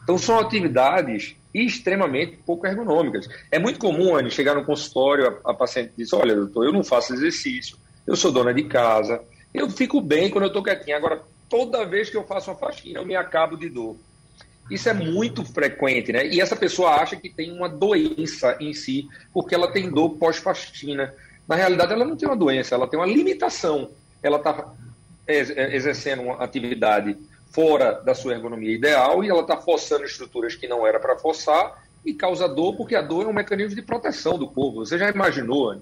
Então, 0.05 0.17
são 0.19 0.39
atividades 0.39 1.35
extremamente 1.53 2.37
pouco 2.45 2.67
ergonômicas. 2.67 3.29
É 3.51 3.59
muito 3.59 3.79
comum, 3.79 4.15
Anne, 4.15 4.31
chegar 4.31 4.55
no 4.55 4.65
consultório, 4.65 5.41
a, 5.45 5.51
a 5.51 5.55
paciente 5.55 5.93
diz: 5.97 6.13
Olha, 6.13 6.37
doutor, 6.37 6.67
eu 6.67 6.73
não 6.73 6.85
faço 6.85 7.15
exercício, 7.15 7.77
eu 8.07 8.15
sou 8.15 8.31
dona 8.31 8.53
de 8.53 8.65
casa, 8.65 9.21
eu 9.53 9.69
fico 9.71 10.01
bem 10.01 10.31
quando 10.31 10.45
eu 10.45 10.49
estou 10.49 10.63
quietinha. 10.63 10.97
Agora, 10.97 11.23
toda 11.49 11.87
vez 11.87 12.11
que 12.11 12.17
eu 12.17 12.25
faço 12.25 12.51
uma 12.51 12.57
faxina, 12.57 13.01
eu 13.01 13.07
me 13.07 13.17
acabo 13.17 13.57
de 13.57 13.69
dor. 13.69 13.97
Isso 14.71 14.89
é 14.89 14.95
muito 14.95 15.45
frequente, 15.45 16.13
né? 16.13 16.27
E 16.27 16.41
essa 16.41 16.57
pessoa 16.57 16.97
acha 16.97 17.17
que 17.17 17.29
tem 17.29 17.53
uma 17.53 17.69
doença 17.69 18.57
em 18.61 18.73
si, 18.73 19.07
porque 19.33 19.55
ela 19.55 19.71
tem 19.71 19.91
dor 19.91 20.17
pós-faxina. 20.17 21.15
Na 21.47 21.55
realidade, 21.55 21.93
ela 21.93 22.05
não 22.05 22.17
tem 22.17 22.29
uma 22.29 22.37
doença, 22.37 22.75
ela 22.75 22.89
tem 22.89 22.99
uma 22.99 23.07
limitação. 23.07 23.91
Ela 24.23 24.39
está 24.39 24.73
exercendo 25.27 26.23
uma 26.23 26.43
atividade 26.43 27.17
fora 27.55 27.93
da 27.93 28.15
sua 28.15 28.33
ergonomia 28.33 28.75
ideal 28.75 29.23
e 29.23 29.29
ela 29.29 29.43
está 29.43 29.57
forçando 29.57 30.05
estruturas 30.05 30.57
que 30.57 30.67
não 30.67 30.87
era 30.87 30.99
para 30.99 31.17
forçar 31.17 31.85
e 32.05 32.13
causa 32.13 32.49
dor, 32.49 32.77
porque 32.77 32.95
a 32.95 33.01
dor 33.01 33.25
é 33.25 33.29
um 33.29 33.33
mecanismo 33.33 33.75
de 33.75 33.83
proteção 33.83 34.37
do 34.37 34.49
corpo. 34.49 34.85
Você 34.85 34.99
já 34.99 35.09
imaginou, 35.09 35.81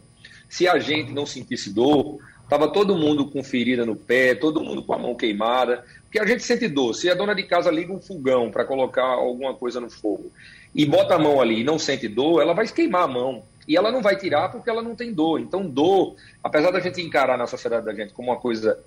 se 0.48 0.68
a 0.68 0.78
gente 0.78 1.12
não 1.12 1.26
sentisse 1.26 1.72
dor, 1.72 2.20
Estava 2.52 2.68
todo 2.68 2.94
mundo 2.94 3.30
com 3.30 3.42
ferida 3.42 3.86
no 3.86 3.96
pé, 3.96 4.34
todo 4.34 4.62
mundo 4.62 4.82
com 4.82 4.92
a 4.92 4.98
mão 4.98 5.14
queimada, 5.14 5.86
porque 6.02 6.20
a 6.20 6.26
gente 6.26 6.42
sente 6.42 6.68
dor. 6.68 6.92
Se 6.92 7.08
a 7.08 7.14
dona 7.14 7.34
de 7.34 7.44
casa 7.44 7.70
liga 7.70 7.90
um 7.90 7.98
fogão 7.98 8.50
para 8.50 8.62
colocar 8.66 9.06
alguma 9.06 9.54
coisa 9.54 9.80
no 9.80 9.88
fogo 9.88 10.30
e 10.74 10.84
bota 10.84 11.14
a 11.14 11.18
mão 11.18 11.40
ali 11.40 11.60
e 11.60 11.64
não 11.64 11.78
sente 11.78 12.06
dor, 12.08 12.42
ela 12.42 12.52
vai 12.52 12.68
queimar 12.68 13.04
a 13.04 13.08
mão. 13.08 13.42
E 13.66 13.74
ela 13.74 13.90
não 13.90 14.02
vai 14.02 14.18
tirar 14.18 14.50
porque 14.50 14.68
ela 14.68 14.82
não 14.82 14.94
tem 14.94 15.14
dor. 15.14 15.40
Então, 15.40 15.66
dor, 15.66 16.14
apesar 16.44 16.70
da 16.72 16.80
gente 16.80 17.00
encarar 17.00 17.38
na 17.38 17.46
sociedade 17.46 17.86
da 17.86 17.94
gente 17.94 18.12
como 18.12 18.30
uma 18.30 18.38
coisa 18.38 18.78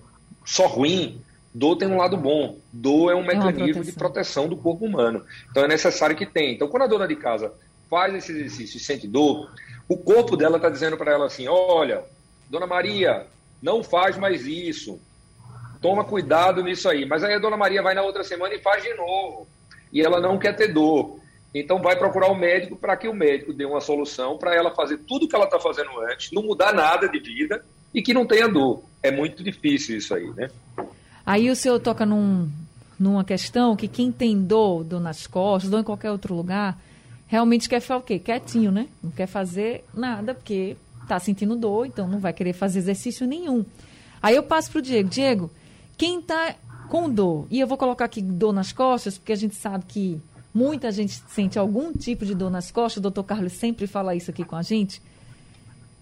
só 0.45 0.67
ruim, 0.67 1.19
dor 1.55 1.77
tem 1.77 1.87
um 1.87 1.97
lado 1.97 2.17
bom. 2.17 2.57
Dor 2.71 3.11
é 3.11 3.15
um 3.15 3.23
é 3.23 3.35
mecanismo 3.35 3.83
de 3.83 3.93
proteção 3.93 4.49
do 4.49 4.57
corpo 4.57 4.85
humano. 4.85 5.23
Então, 5.49 5.63
é 5.63 5.67
necessário 5.67 6.15
que 6.15 6.25
tenha. 6.25 6.51
Então, 6.51 6.67
quando 6.67 6.83
a 6.83 6.87
dona 6.87 7.07
de 7.07 7.15
casa 7.15 7.53
faz 7.89 8.13
esse 8.13 8.33
exercício 8.33 8.77
e 8.77 8.79
sente 8.79 9.07
dor, 9.07 9.49
o 9.87 9.97
corpo 9.97 10.35
dela 10.35 10.57
está 10.57 10.69
dizendo 10.69 10.97
para 10.97 11.13
ela 11.13 11.27
assim: 11.27 11.47
olha, 11.47 12.03
dona 12.49 12.67
Maria, 12.67 13.25
não 13.61 13.81
faz 13.81 14.17
mais 14.17 14.45
isso. 14.45 14.99
Toma 15.81 16.03
cuidado 16.03 16.61
nisso 16.61 16.89
aí. 16.89 17.05
Mas 17.05 17.23
aí 17.23 17.33
a 17.33 17.39
dona 17.39 17.55
Maria 17.55 17.81
vai 17.81 17.95
na 17.95 18.01
outra 18.01 18.23
semana 18.23 18.53
e 18.53 18.59
faz 18.59 18.83
de 18.83 18.93
novo. 18.93 19.47
E 19.93 20.01
ela 20.01 20.19
não 20.19 20.37
quer 20.37 20.55
ter 20.55 20.73
dor. 20.73 21.19
Então 21.53 21.81
vai 21.81 21.95
procurar 21.95 22.27
o 22.27 22.35
médico 22.35 22.75
para 22.75 22.97
que 22.97 23.07
o 23.07 23.13
médico 23.13 23.53
dê 23.53 23.63
uma 23.63 23.79
solução 23.79 24.37
para 24.37 24.53
ela 24.53 24.75
fazer 24.75 24.97
tudo 25.07 25.25
o 25.25 25.29
que 25.29 25.35
ela 25.35 25.45
está 25.45 25.57
fazendo 25.57 25.89
antes, 26.01 26.33
não 26.33 26.43
mudar 26.43 26.73
nada 26.73 27.07
de 27.07 27.17
vida 27.17 27.63
e 27.93 28.01
que 28.01 28.13
não 28.13 28.25
tenha 28.25 28.49
dor. 28.49 28.83
É 29.01 29.09
muito 29.09 29.41
difícil 29.41 29.97
isso 29.97 30.13
aí, 30.13 30.29
né? 30.31 30.49
Aí 31.25 31.49
o 31.49 31.55
senhor 31.55 31.79
toca 31.79 32.05
num, 32.05 32.49
numa 32.99 33.23
questão 33.23 33.75
que 33.75 33.87
quem 33.87 34.11
tem 34.11 34.39
dor, 34.39 34.83
dor 34.83 34.99
nas 34.99 35.25
costas, 35.25 35.69
dor 35.69 35.79
em 35.79 35.83
qualquer 35.83 36.11
outro 36.11 36.35
lugar, 36.35 36.79
realmente 37.27 37.67
quer 37.67 37.79
ficar 37.79 37.97
o 37.97 38.01
quê? 38.01 38.19
Quietinho, 38.19 38.71
né? 38.71 38.87
Não 39.01 39.11
quer 39.11 39.27
fazer 39.27 39.83
nada, 39.93 40.35
porque 40.35 40.77
está 41.01 41.19
sentindo 41.19 41.55
dor, 41.55 41.85
então 41.85 42.07
não 42.07 42.19
vai 42.19 42.33
querer 42.33 42.53
fazer 42.53 42.79
exercício 42.79 43.25
nenhum. 43.25 43.65
Aí 44.21 44.35
eu 44.35 44.43
passo 44.43 44.71
para 44.71 44.79
o 44.79 44.81
Diego. 44.81 45.09
Diego, 45.09 45.51
quem 45.97 46.19
está 46.19 46.55
com 46.89 47.09
dor, 47.09 47.47
e 47.49 47.59
eu 47.59 47.67
vou 47.67 47.77
colocar 47.77 48.05
aqui 48.05 48.21
dor 48.21 48.53
nas 48.53 48.71
costas, 48.71 49.17
porque 49.17 49.33
a 49.33 49.35
gente 49.35 49.55
sabe 49.55 49.85
que 49.87 50.21
muita 50.53 50.91
gente 50.91 51.21
sente 51.29 51.57
algum 51.57 51.91
tipo 51.91 52.25
de 52.25 52.35
dor 52.35 52.49
nas 52.49 52.71
costas, 52.71 52.97
o 52.97 53.01
doutor 53.01 53.23
Carlos 53.23 53.53
sempre 53.53 53.87
fala 53.87 54.15
isso 54.15 54.29
aqui 54.29 54.45
com 54.45 54.55
a 54.55 54.61
gente. 54.61 55.01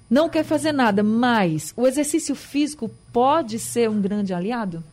Não 0.09 0.29
quer 0.29 0.43
fazer 0.43 0.71
nada, 0.71 1.01
mas 1.01 1.73
o 1.75 1.87
exercício 1.87 2.35
físico 2.35 2.91
pode 3.11 3.57
ser 3.57 3.89
um 3.89 3.99
grande 3.99 4.33
aliado? 4.33 4.83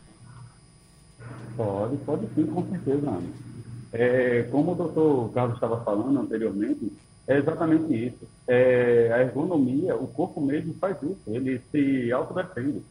Pode, 1.61 1.97
pode 1.97 2.27
sim, 2.33 2.45
com 2.47 2.67
certeza, 2.67 3.07
Ana. 3.07 3.29
É, 3.93 4.47
como 4.49 4.71
o 4.71 4.75
doutor 4.75 5.31
Carlos 5.31 5.55
estava 5.55 5.83
falando 5.83 6.19
anteriormente, 6.19 6.91
é 7.27 7.37
exatamente 7.37 7.93
isso. 7.93 8.27
É, 8.47 9.11
a 9.13 9.21
ergonomia, 9.21 9.95
o 9.95 10.07
corpo 10.07 10.41
mesmo 10.41 10.73
faz 10.75 10.97
isso, 11.03 11.21
ele 11.27 11.61
se 11.71 12.11
autodefende. 12.11 12.81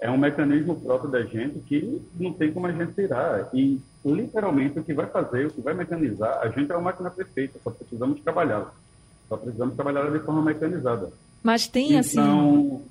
É 0.00 0.10
um 0.10 0.16
mecanismo 0.18 0.74
próprio 0.80 1.10
da 1.10 1.22
gente 1.22 1.60
que 1.60 2.02
não 2.18 2.32
tem 2.32 2.52
como 2.52 2.66
a 2.66 2.72
gente 2.72 2.94
tirar. 2.94 3.48
E, 3.54 3.80
literalmente, 4.04 4.78
o 4.78 4.82
que 4.82 4.94
vai 4.94 5.06
fazer, 5.06 5.46
o 5.46 5.50
que 5.50 5.60
vai 5.60 5.74
mecanizar, 5.74 6.40
a 6.42 6.48
gente 6.48 6.72
é 6.72 6.74
uma 6.74 6.84
máquina 6.84 7.10
perfeita, 7.10 7.60
só 7.62 7.70
precisamos 7.70 8.20
trabalhá-la. 8.22 8.72
Só 9.28 9.36
precisamos 9.36 9.74
trabalhá-la 9.76 10.10
de 10.10 10.24
forma 10.24 10.42
mecanizada. 10.42 11.12
Mas 11.42 11.68
tem 11.68 11.92
então, 11.92 12.00
assim. 12.00 12.82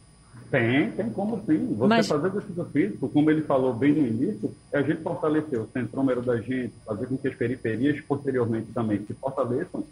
Tem, 0.50 0.92
tem 0.92 1.10
como 1.12 1.44
sim. 1.46 1.76
Você 1.76 1.88
Mas... 1.88 2.08
fazer 2.08 2.28
exercício 2.28 2.66
físico, 2.66 3.10
como 3.10 3.30
ele 3.30 3.42
falou 3.42 3.74
bem 3.74 3.94
no 3.94 4.08
início, 4.08 4.52
é 4.72 4.80
a 4.80 4.82
gente 4.82 5.02
fortalecer 5.02 5.60
o 5.60 5.70
centrômero 5.72 6.22
da 6.22 6.38
gente, 6.38 6.74
fazer 6.86 7.06
com 7.08 7.18
que 7.18 7.28
as 7.28 7.36
periferias 7.36 8.02
posteriormente 8.02 8.72
também 8.74 9.04
se 9.06 9.14
fortaleçam 9.14 9.84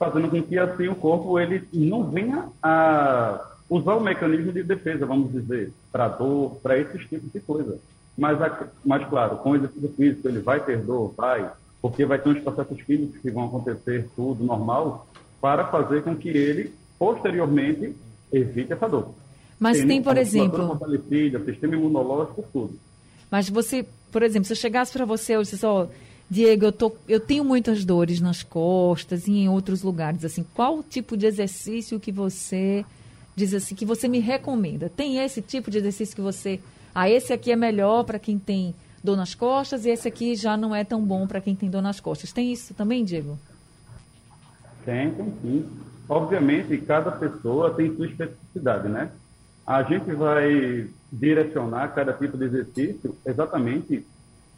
fazendo 0.00 0.30
com 0.30 0.42
que 0.42 0.58
assim 0.58 0.88
o 0.88 0.94
corpo 0.94 1.38
ele 1.38 1.68
não 1.74 2.10
venha 2.10 2.48
a 2.62 3.38
usar 3.68 3.96
o 3.96 4.00
mecanismo 4.00 4.50
de 4.50 4.62
defesa, 4.62 5.04
vamos 5.04 5.30
dizer, 5.30 5.74
para 5.92 6.08
dor, 6.08 6.56
para 6.62 6.78
esses 6.78 7.06
tipos 7.06 7.30
de 7.30 7.38
coisa. 7.38 7.78
Mas, 8.16 8.38
mas, 8.82 9.06
claro, 9.08 9.36
com 9.36 9.50
o 9.50 9.56
exercício 9.56 9.90
físico 9.90 10.26
ele 10.26 10.40
vai 10.40 10.58
ter 10.64 10.78
dor, 10.78 11.12
vai, 11.14 11.50
porque 11.82 12.06
vai 12.06 12.18
ter 12.18 12.30
uns 12.30 12.40
processos 12.40 12.80
químicos 12.82 13.20
que 13.20 13.30
vão 13.30 13.44
acontecer 13.44 14.08
tudo 14.16 14.42
normal, 14.42 15.06
para 15.38 15.66
fazer 15.66 16.02
com 16.02 16.16
que 16.16 16.30
ele, 16.30 16.74
posteriormente, 16.98 17.94
evite 18.32 18.72
essa 18.72 18.88
dor. 18.88 19.10
Mas 19.60 19.76
tem, 19.76 19.86
tem 19.86 20.02
por 20.02 20.16
exemplo... 20.16 20.80
Sistema 21.44 21.76
imunológico, 21.76 22.42
tudo. 22.52 22.78
Mas 23.30 23.48
você, 23.48 23.86
por 24.10 24.22
exemplo, 24.22 24.46
se 24.46 24.54
eu 24.54 24.56
chegasse 24.56 24.92
para 24.92 25.04
você 25.04 25.34
e 25.34 25.42
disse, 25.42 25.64
ó, 25.64 25.86
Diego, 26.28 26.66
eu, 26.66 26.72
tô, 26.72 26.92
eu 27.08 27.20
tenho 27.20 27.44
muitas 27.44 27.84
dores 27.84 28.20
nas 28.20 28.42
costas 28.42 29.26
e 29.26 29.32
em 29.32 29.48
outros 29.48 29.82
lugares. 29.82 30.24
Assim, 30.24 30.44
qual 30.54 30.78
o 30.78 30.82
tipo 30.82 31.16
de 31.16 31.26
exercício 31.26 32.00
que 32.00 32.10
você 32.10 32.84
diz 33.36 33.52
assim 33.52 33.74
que 33.74 33.84
você 33.84 34.08
me 34.08 34.18
recomenda? 34.18 34.88
Tem 34.88 35.18
esse 35.18 35.42
tipo 35.42 35.70
de 35.70 35.78
exercício 35.78 36.14
que 36.14 36.22
você, 36.22 36.60
ah, 36.94 37.10
esse 37.10 37.32
aqui 37.32 37.52
é 37.52 37.56
melhor 37.56 38.04
para 38.04 38.18
quem 38.18 38.38
tem 38.38 38.74
dor 39.02 39.16
nas 39.16 39.34
costas 39.34 39.84
e 39.84 39.90
esse 39.90 40.06
aqui 40.06 40.34
já 40.34 40.56
não 40.56 40.74
é 40.74 40.84
tão 40.84 41.02
bom 41.02 41.26
para 41.26 41.40
quem 41.40 41.54
tem 41.54 41.68
dor 41.68 41.82
nas 41.82 42.00
costas. 42.00 42.32
Tem 42.32 42.52
isso 42.52 42.74
também, 42.74 43.04
Diego? 43.04 43.38
Tem, 44.84 45.10
tem 45.10 45.32
sim. 45.42 45.68
Obviamente, 46.08 46.76
cada 46.78 47.10
pessoa 47.12 47.74
tem 47.74 47.94
sua 47.94 48.06
especificidade, 48.06 48.88
né? 48.88 49.10
A 49.70 49.84
gente 49.84 50.12
vai 50.14 50.88
direcionar 51.12 51.94
cada 51.94 52.12
tipo 52.12 52.36
de 52.36 52.46
exercício 52.46 53.14
exatamente 53.24 54.04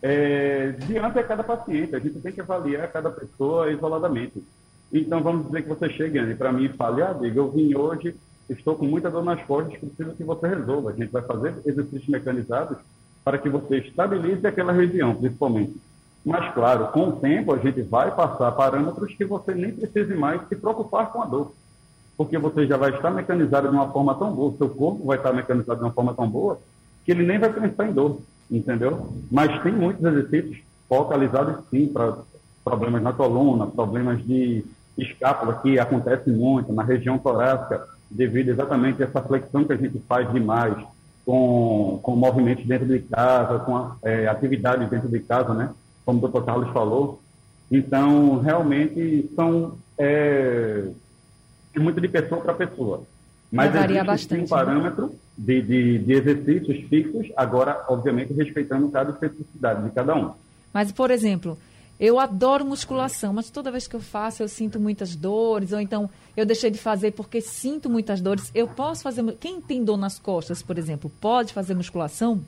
é, 0.01 0.71
diante 0.87 1.19
de 1.19 1.25
cada 1.25 1.45
paciente. 1.45 1.95
A 1.95 1.99
gente 1.99 2.19
tem 2.21 2.33
que 2.33 2.41
avaliar 2.41 2.91
cada 2.91 3.11
pessoa 3.11 3.71
isoladamente. 3.71 4.43
Então, 4.91 5.23
vamos 5.23 5.49
dizer 5.49 5.65
que 5.65 5.69
você 5.69 5.91
chega 5.91 6.35
para 6.35 6.51
mim 6.51 6.65
e 6.65 6.71
fale, 6.71 7.03
ah, 7.03 7.13
diga, 7.13 7.39
eu 7.39 7.51
vim 7.51 7.75
hoje, 7.75 8.17
estou 8.49 8.75
com 8.75 8.87
muita 8.87 9.11
dor 9.11 9.23
nas 9.23 9.43
costas, 9.43 9.79
preciso 9.79 10.17
que 10.17 10.25
você 10.25 10.49
resolva. 10.49 10.89
A 10.89 10.95
gente 10.95 11.13
vai 11.13 11.21
fazer 11.21 11.57
exercícios 11.67 12.09
mecanizados 12.09 12.79
para 13.23 13.37
que 13.37 13.51
você 13.51 13.81
estabilize 13.81 14.47
aquela 14.47 14.73
região, 14.73 15.15
principalmente. 15.15 15.77
Mas, 16.25 16.55
claro, 16.55 16.87
com 16.87 17.11
o 17.11 17.17
tempo, 17.17 17.53
a 17.53 17.59
gente 17.59 17.83
vai 17.83 18.15
passar 18.17 18.51
parâmetros 18.53 19.15
que 19.15 19.27
você 19.27 19.55
nem 19.55 19.73
precise 19.75 20.15
mais 20.15 20.41
se 20.49 20.57
preocupar 20.57 21.13
com 21.13 21.21
a 21.21 21.27
dor. 21.27 21.53
Porque 22.25 22.39
você 22.39 22.67
já 22.67 22.77
vai 22.77 22.95
estar 22.95 23.11
mecanizado 23.11 23.69
de 23.69 23.75
uma 23.75 23.91
forma 23.91 24.15
tão 24.15 24.33
boa, 24.33 24.55
seu 24.57 24.69
corpo 24.69 25.07
vai 25.07 25.17
estar 25.17 25.33
mecanizado 25.33 25.79
de 25.79 25.85
uma 25.85 25.93
forma 25.93 26.15
tão 26.15 26.29
boa, 26.29 26.59
que 27.05 27.11
ele 27.11 27.27
nem 27.27 27.39
vai 27.39 27.53
pensar 27.53 27.89
em 27.89 27.93
dor 27.93 28.21
entendeu? 28.53 29.09
Mas 29.31 29.63
tem 29.63 29.73
muitos 29.73 30.05
exercícios 30.05 30.59
focalizados 30.89 31.65
sim 31.71 31.87
para 31.87 32.19
problemas 32.63 33.03
na 33.03 33.13
coluna, 33.13 33.67
problemas 33.67 34.25
de 34.25 34.65
escápula 34.97 35.59
que 35.63 35.79
acontece 35.79 36.31
muito 36.31 36.73
na 36.73 36.83
região 36.83 37.19
torácica, 37.19 37.87
devido 38.11 38.51
exatamente 38.51 39.03
a 39.03 39.07
essa 39.07 39.23
flexão 39.23 39.65
que 39.65 39.73
a 39.73 39.77
gente 39.77 39.99
faz 40.07 40.31
demais 40.31 40.77
com, 41.25 41.99
com 42.03 42.15
movimentos 42.15 42.67
dentro 42.67 42.87
de 42.87 42.99
casa, 43.01 43.59
com 43.61 43.93
é, 44.03 44.29
atividades 44.29 44.89
dentro 44.91 45.09
de 45.09 45.21
casa, 45.21 45.55
né? 45.55 45.71
Como 46.05 46.19
o 46.19 46.21
doutor 46.21 46.45
Carlos 46.45 46.71
falou. 46.73 47.21
Então, 47.71 48.39
realmente, 48.41 49.31
são 49.35 49.79
é, 49.97 50.89
é 51.75 51.81
muito 51.81 52.01
de 52.01 52.09
pessoa 52.09 52.41
para 52.41 52.55
pessoa. 52.55 53.05
Mas 53.51 53.73
varia 53.73 54.03
bastante, 54.03 54.41
um 54.41 54.43
né? 54.43 54.49
parâmetro 54.49 55.07
né? 55.09 55.15
de, 55.37 55.63
de, 55.63 55.99
de, 55.99 56.13
exercícios 56.13 56.89
fixos, 56.89 57.31
agora, 57.37 57.85
obviamente, 57.89 58.33
respeitando 58.33 58.91
cada 58.91 59.11
especificidade 59.11 59.85
de 59.85 59.91
cada 59.91 60.15
um. 60.15 60.33
Mas, 60.73 60.91
por 60.91 61.11
exemplo, 61.11 61.59
eu 62.01 62.19
adoro 62.19 62.65
musculação, 62.65 63.33
mas 63.33 63.51
toda 63.51 63.71
vez 63.71 63.87
que 63.87 63.95
eu 63.95 64.01
faço 64.01 64.43
eu 64.43 64.49
sinto 64.49 64.81
muitas 64.81 65.15
dores, 65.15 65.73
ou 65.73 65.81
então 65.81 66.09
eu 66.35 66.47
deixei 66.47 66.71
de 66.71 66.79
fazer 66.79 67.13
porque 67.13 67.43
sinto 67.43 67.91
muitas 67.91 68.23
dores. 68.23 68.51
Eu 68.55 68.67
posso 68.67 69.03
fazer. 69.03 69.23
Quem 69.35 69.61
tem 69.61 69.85
dor 69.85 69.99
nas 69.99 70.19
costas, 70.19 70.63
por 70.63 70.79
exemplo, 70.79 71.13
pode 71.21 71.53
fazer 71.53 71.75
musculação? 71.75 72.41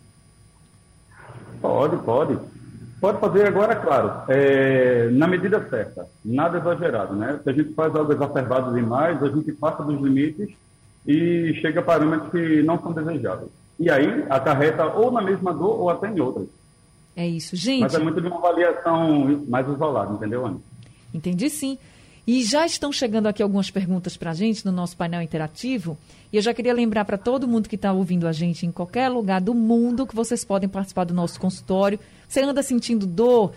Pode, 1.60 1.96
pode. 1.98 2.38
Pode 3.04 3.20
fazer 3.20 3.46
agora, 3.46 3.76
claro, 3.76 4.22
é, 4.28 5.10
na 5.10 5.26
medida 5.26 5.62
certa, 5.68 6.06
nada 6.24 6.56
exagerado, 6.56 7.14
né? 7.14 7.38
Se 7.44 7.50
a 7.50 7.52
gente 7.52 7.74
faz 7.74 7.94
algo 7.94 8.10
exacerbado 8.10 8.72
demais, 8.72 9.22
a 9.22 9.28
gente 9.28 9.52
passa 9.52 9.82
dos 9.82 10.00
limites 10.00 10.48
e 11.06 11.52
chega 11.60 11.80
a 11.80 11.82
parâmetros 11.82 12.30
que 12.30 12.62
não 12.62 12.80
são 12.80 12.94
desejáveis. 12.94 13.50
E 13.78 13.90
aí 13.90 14.24
acarreta 14.30 14.86
ou 14.86 15.12
na 15.12 15.20
mesma 15.20 15.52
dor 15.52 15.82
ou 15.82 15.90
até 15.90 16.08
em 16.08 16.18
outras. 16.18 16.46
É 17.14 17.28
isso, 17.28 17.54
gente. 17.54 17.82
Mas 17.82 17.94
é 17.94 17.98
muito 17.98 18.22
de 18.22 18.26
uma 18.26 18.38
avaliação 18.38 19.44
mais 19.48 19.68
isolada, 19.68 20.14
entendeu, 20.14 20.46
Ana? 20.46 20.56
Entendi 21.12 21.50
sim. 21.50 21.76
E 22.26 22.42
já 22.42 22.64
estão 22.64 22.90
chegando 22.90 23.26
aqui 23.26 23.42
algumas 23.42 23.70
perguntas 23.70 24.16
para 24.16 24.30
a 24.30 24.34
gente 24.34 24.64
no 24.64 24.72
nosso 24.72 24.96
painel 24.96 25.20
interativo. 25.20 25.98
E 26.32 26.36
eu 26.36 26.42
já 26.42 26.54
queria 26.54 26.72
lembrar 26.72 27.04
para 27.04 27.18
todo 27.18 27.46
mundo 27.46 27.68
que 27.68 27.74
está 27.74 27.92
ouvindo 27.92 28.26
a 28.26 28.32
gente 28.32 28.64
em 28.64 28.72
qualquer 28.72 29.10
lugar 29.10 29.42
do 29.42 29.52
mundo 29.52 30.06
que 30.06 30.16
vocês 30.16 30.42
podem 30.42 30.70
participar 30.70 31.04
do 31.04 31.12
nosso 31.12 31.38
consultório. 31.38 32.00
Você 32.34 32.42
anda 32.42 32.64
sentindo 32.64 33.06
dor? 33.06 33.52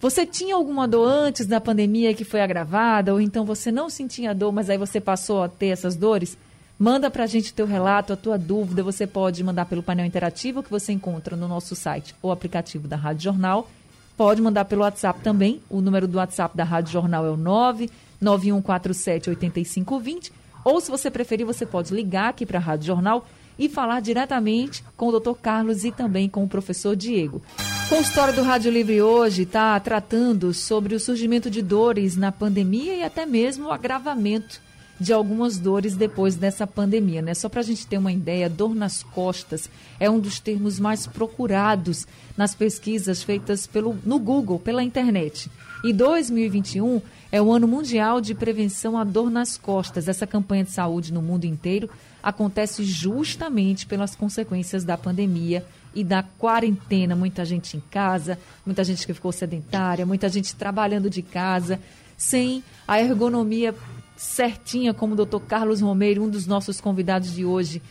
Você 0.00 0.24
tinha 0.24 0.54
alguma 0.54 0.88
dor 0.88 1.06
antes 1.06 1.44
da 1.44 1.60
pandemia 1.60 2.14
que 2.14 2.24
foi 2.24 2.40
agravada? 2.40 3.12
Ou 3.12 3.20
então 3.20 3.44
você 3.44 3.70
não 3.70 3.90
sentia 3.90 4.34
dor, 4.34 4.50
mas 4.50 4.70
aí 4.70 4.78
você 4.78 4.98
passou 4.98 5.42
a 5.42 5.48
ter 5.48 5.66
essas 5.66 5.94
dores? 5.94 6.38
Manda 6.78 7.10
para 7.10 7.24
a 7.24 7.26
gente 7.26 7.52
o 7.52 7.54
teu 7.54 7.66
relato, 7.66 8.14
a 8.14 8.16
tua 8.16 8.38
dúvida. 8.38 8.82
Você 8.82 9.06
pode 9.06 9.44
mandar 9.44 9.66
pelo 9.66 9.82
painel 9.82 10.06
interativo 10.06 10.62
que 10.62 10.70
você 10.70 10.90
encontra 10.90 11.36
no 11.36 11.46
nosso 11.46 11.76
site 11.76 12.14
ou 12.22 12.32
aplicativo 12.32 12.88
da 12.88 12.96
Rádio 12.96 13.24
Jornal. 13.24 13.68
Pode 14.16 14.40
mandar 14.40 14.64
pelo 14.64 14.80
WhatsApp 14.80 15.20
também. 15.20 15.60
O 15.68 15.82
número 15.82 16.08
do 16.08 16.16
WhatsApp 16.16 16.56
da 16.56 16.64
Rádio 16.64 16.94
Jornal 16.94 17.26
é 17.26 17.30
o 17.30 17.36
99147 17.36 19.28
8520. 19.28 20.32
Ou, 20.64 20.80
se 20.80 20.90
você 20.90 21.10
preferir, 21.10 21.44
você 21.44 21.66
pode 21.66 21.92
ligar 21.92 22.30
aqui 22.30 22.46
para 22.46 22.58
a 22.58 22.62
Rádio 22.62 22.86
Jornal 22.86 23.26
e 23.58 23.68
falar 23.68 24.00
diretamente 24.00 24.84
com 24.96 25.08
o 25.08 25.20
Dr. 25.20 25.34
Carlos 25.40 25.84
e 25.84 25.92
também 25.92 26.28
com 26.28 26.44
o 26.44 26.48
professor 26.48 26.96
Diego. 26.96 27.42
Com 27.88 27.96
a 27.96 28.00
história 28.00 28.32
do 28.32 28.42
Rádio 28.42 28.72
Livre 28.72 29.02
hoje 29.02 29.42
está 29.42 29.78
tratando 29.78 30.54
sobre 30.54 30.94
o 30.94 31.00
surgimento 31.00 31.50
de 31.50 31.62
dores 31.62 32.16
na 32.16 32.32
pandemia 32.32 32.94
e 32.94 33.02
até 33.02 33.26
mesmo 33.26 33.68
o 33.68 33.72
agravamento 33.72 34.60
de 34.98 35.12
algumas 35.12 35.58
dores 35.58 35.96
depois 35.96 36.36
dessa 36.36 36.66
pandemia, 36.66 37.20
né? 37.20 37.34
Só 37.34 37.48
para 37.48 37.60
a 37.60 37.64
gente 37.64 37.86
ter 37.86 37.98
uma 37.98 38.12
ideia, 38.12 38.48
dor 38.48 38.74
nas 38.74 39.02
costas 39.02 39.68
é 39.98 40.08
um 40.08 40.20
dos 40.20 40.38
termos 40.38 40.78
mais 40.78 41.06
procurados 41.06 42.06
nas 42.36 42.54
pesquisas 42.54 43.22
feitas 43.22 43.66
pelo, 43.66 43.96
no 44.04 44.18
Google, 44.18 44.58
pela 44.58 44.82
internet. 44.82 45.50
E 45.82 45.92
2021 45.92 47.02
é 47.30 47.42
o 47.42 47.52
ano 47.52 47.66
mundial 47.66 48.20
de 48.20 48.34
prevenção 48.34 48.96
à 48.96 49.04
dor 49.04 49.30
nas 49.30 49.58
costas. 49.58 50.08
Essa 50.08 50.26
campanha 50.26 50.64
de 50.64 50.70
saúde 50.70 51.12
no 51.12 51.20
mundo 51.20 51.44
inteiro 51.44 51.90
acontece 52.24 52.82
justamente 52.82 53.84
pelas 53.84 54.16
consequências 54.16 54.82
da 54.82 54.96
pandemia 54.96 55.62
e 55.94 56.02
da 56.02 56.22
quarentena. 56.22 57.14
Muita 57.14 57.44
gente 57.44 57.76
em 57.76 57.82
casa, 57.90 58.38
muita 58.64 58.82
gente 58.82 59.06
que 59.06 59.12
ficou 59.12 59.30
sedentária, 59.30 60.06
muita 60.06 60.30
gente 60.30 60.56
trabalhando 60.56 61.10
de 61.10 61.20
casa, 61.20 61.78
sem 62.16 62.64
a 62.88 62.98
ergonomia 62.98 63.74
certinha, 64.16 64.94
como 64.94 65.12
o 65.12 65.16
doutor 65.16 65.40
Carlos 65.40 65.82
Romeiro, 65.82 66.24
um 66.24 66.30
dos 66.30 66.46
nossos 66.46 66.80
convidados 66.80 67.34
de 67.34 67.44
hoje, 67.44 67.82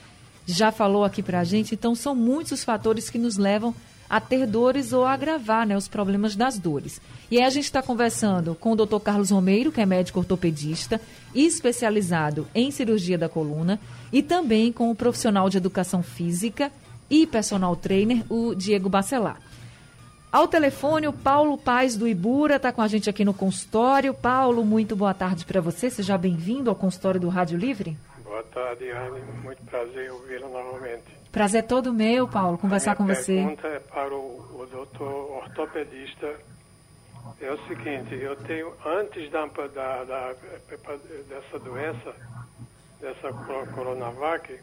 já 0.47 0.71
falou 0.71 1.03
aqui 1.03 1.21
para 1.21 1.41
a 1.41 1.43
gente. 1.43 1.75
Então, 1.75 1.93
são 1.93 2.15
muitos 2.15 2.53
os 2.53 2.63
fatores 2.63 3.11
que 3.11 3.19
nos 3.19 3.37
levam 3.37 3.75
a 4.09 4.19
ter 4.19 4.45
dores 4.45 4.93
ou 4.93 5.05
a 5.05 5.13
agravar 5.13 5.65
né, 5.65 5.75
os 5.75 5.87
problemas 5.87 6.35
das 6.35 6.57
dores. 6.57 7.01
E 7.31 7.37
aí 7.37 7.43
a 7.43 7.49
gente 7.49 7.65
está 7.65 7.81
conversando 7.81 8.55
com 8.55 8.71
o 8.71 8.75
doutor 8.75 8.99
Carlos 8.99 9.31
Romeiro, 9.31 9.71
que 9.71 9.81
é 9.81 9.85
médico 9.85 10.19
ortopedista 10.19 11.01
especializado 11.33 12.47
em 12.53 12.69
cirurgia 12.71 13.17
da 13.17 13.27
coluna, 13.27 13.79
e 14.11 14.21
também 14.21 14.71
com 14.71 14.91
o 14.91 14.95
profissional 14.95 15.49
de 15.49 15.57
educação 15.57 16.03
física 16.03 16.71
e 17.09 17.25
personal 17.25 17.75
trainer, 17.75 18.23
o 18.29 18.53
Diego 18.53 18.89
Bacelar. 18.89 19.39
Ao 20.31 20.47
telefone, 20.47 21.07
o 21.07 21.13
Paulo 21.13 21.59
Paz 21.59 21.95
do 21.95 22.07
Ibura 22.07 22.55
está 22.55 22.71
com 22.71 22.81
a 22.81 22.87
gente 22.87 23.07
aqui 23.07 23.23
no 23.23 23.35
consultório. 23.35 24.15
Paulo, 24.15 24.65
muito 24.65 24.95
boa 24.95 25.13
tarde 25.13 25.45
para 25.45 25.61
você. 25.61 25.91
Seja 25.91 26.17
bem-vindo 26.17 26.71
ao 26.71 26.75
consultório 26.75 27.21
do 27.21 27.29
Rádio 27.29 27.55
Livre. 27.55 27.95
Boa 28.23 28.41
tarde, 28.45 28.89
Anne. 28.89 29.21
Muito 29.43 29.61
prazer 29.65 30.11
ouvi-la 30.11 30.47
novamente. 30.47 31.22
Prazer 31.33 31.63
todo 31.63 31.91
meu, 31.91 32.27
Paulo, 32.27 32.59
conversar 32.59 32.95
com 32.95 33.07
você. 33.07 33.39
A 33.39 33.47
pergunta 33.47 33.67
é 33.67 33.79
para 33.79 34.13
o, 34.13 34.61
o 34.61 34.67
doutor 34.67 35.31
ortopedista. 35.31 36.31
É 37.41 37.51
o 37.51 37.57
seguinte, 37.67 38.13
eu 38.13 38.35
tenho, 38.35 38.71
antes 38.85 39.31
da, 39.31 39.47
da, 39.47 40.03
da 40.03 40.35
dessa 41.27 41.57
doença, 41.57 42.13
dessa 43.01 43.33
Coronavac, 43.73 44.59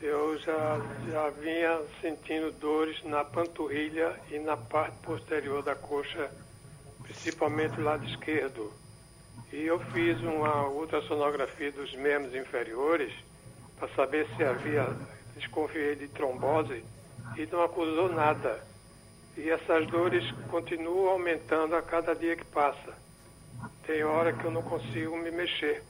eu 0.00 0.38
já, 0.38 0.80
já 1.10 1.28
vinha 1.28 1.82
sentindo 2.00 2.50
dores 2.50 3.04
na 3.04 3.22
panturrilha 3.22 4.18
e 4.30 4.38
na 4.38 4.56
parte 4.56 4.96
posterior 5.02 5.62
da 5.62 5.74
coxa, 5.74 6.30
principalmente 7.02 7.78
o 7.78 7.84
lado 7.84 8.06
esquerdo. 8.06 8.72
E 9.52 9.66
eu 9.66 9.78
fiz 9.92 10.18
uma 10.22 10.66
ultrassonografia 10.68 11.70
dos 11.72 11.94
membros 11.94 12.34
inferiores 12.34 13.12
para 13.78 13.88
saber 13.88 14.26
se 14.34 14.42
havia, 14.42 14.88
desconfiei 15.36 15.94
de 15.94 16.08
trombose 16.08 16.84
e 17.36 17.46
não 17.46 17.62
acusou 17.62 18.08
nada. 18.08 18.60
E 19.36 19.50
essas 19.50 19.86
dores 19.88 20.24
continuam 20.50 21.10
aumentando 21.10 21.76
a 21.76 21.82
cada 21.82 22.14
dia 22.14 22.36
que 22.36 22.44
passa. 22.46 22.94
Tem 23.86 24.02
hora 24.02 24.32
que 24.32 24.44
eu 24.44 24.50
não 24.50 24.62
consigo 24.62 25.16
me 25.16 25.30
mexer 25.30 25.82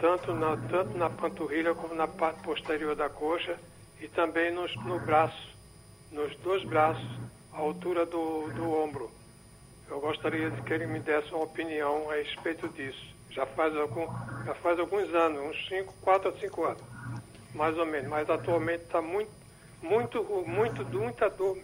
tanto 0.00 0.34
na, 0.34 0.56
tanto 0.56 0.96
na 0.96 1.10
panturrilha 1.10 1.74
como 1.74 1.94
na 1.94 2.08
parte 2.08 2.42
posterior 2.42 2.96
da 2.96 3.08
coxa 3.08 3.58
e 4.00 4.08
também 4.08 4.50
nos, 4.50 4.74
no 4.84 4.98
braço, 5.00 5.54
nos 6.10 6.34
dois 6.38 6.64
braços, 6.64 7.06
à 7.52 7.58
altura 7.58 8.06
do, 8.06 8.50
do 8.54 8.72
ombro. 8.72 9.10
Eu 9.88 10.00
gostaria 10.00 10.50
de 10.50 10.62
que 10.62 10.72
ele 10.72 10.86
me 10.86 11.00
desse 11.00 11.32
uma 11.34 11.44
opinião 11.44 12.10
a 12.10 12.14
respeito 12.14 12.68
disso. 12.68 13.14
Já 13.30 13.44
faz, 13.44 13.76
algum, 13.76 14.06
já 14.44 14.54
faz 14.54 14.78
alguns 14.78 15.12
anos, 15.14 15.50
uns 15.50 15.68
5, 15.68 15.92
4 16.00 16.28
a 16.30 16.32
5 16.32 16.64
anos, 16.64 16.82
mais 17.54 17.76
ou 17.78 17.86
menos. 17.86 18.08
Mas 18.08 18.28
atualmente 18.28 18.82
está 18.82 19.00
muito, 19.00 19.30
muito, 19.82 20.22
muito, 20.46 20.84
muita 20.86 21.30
dor 21.30 21.58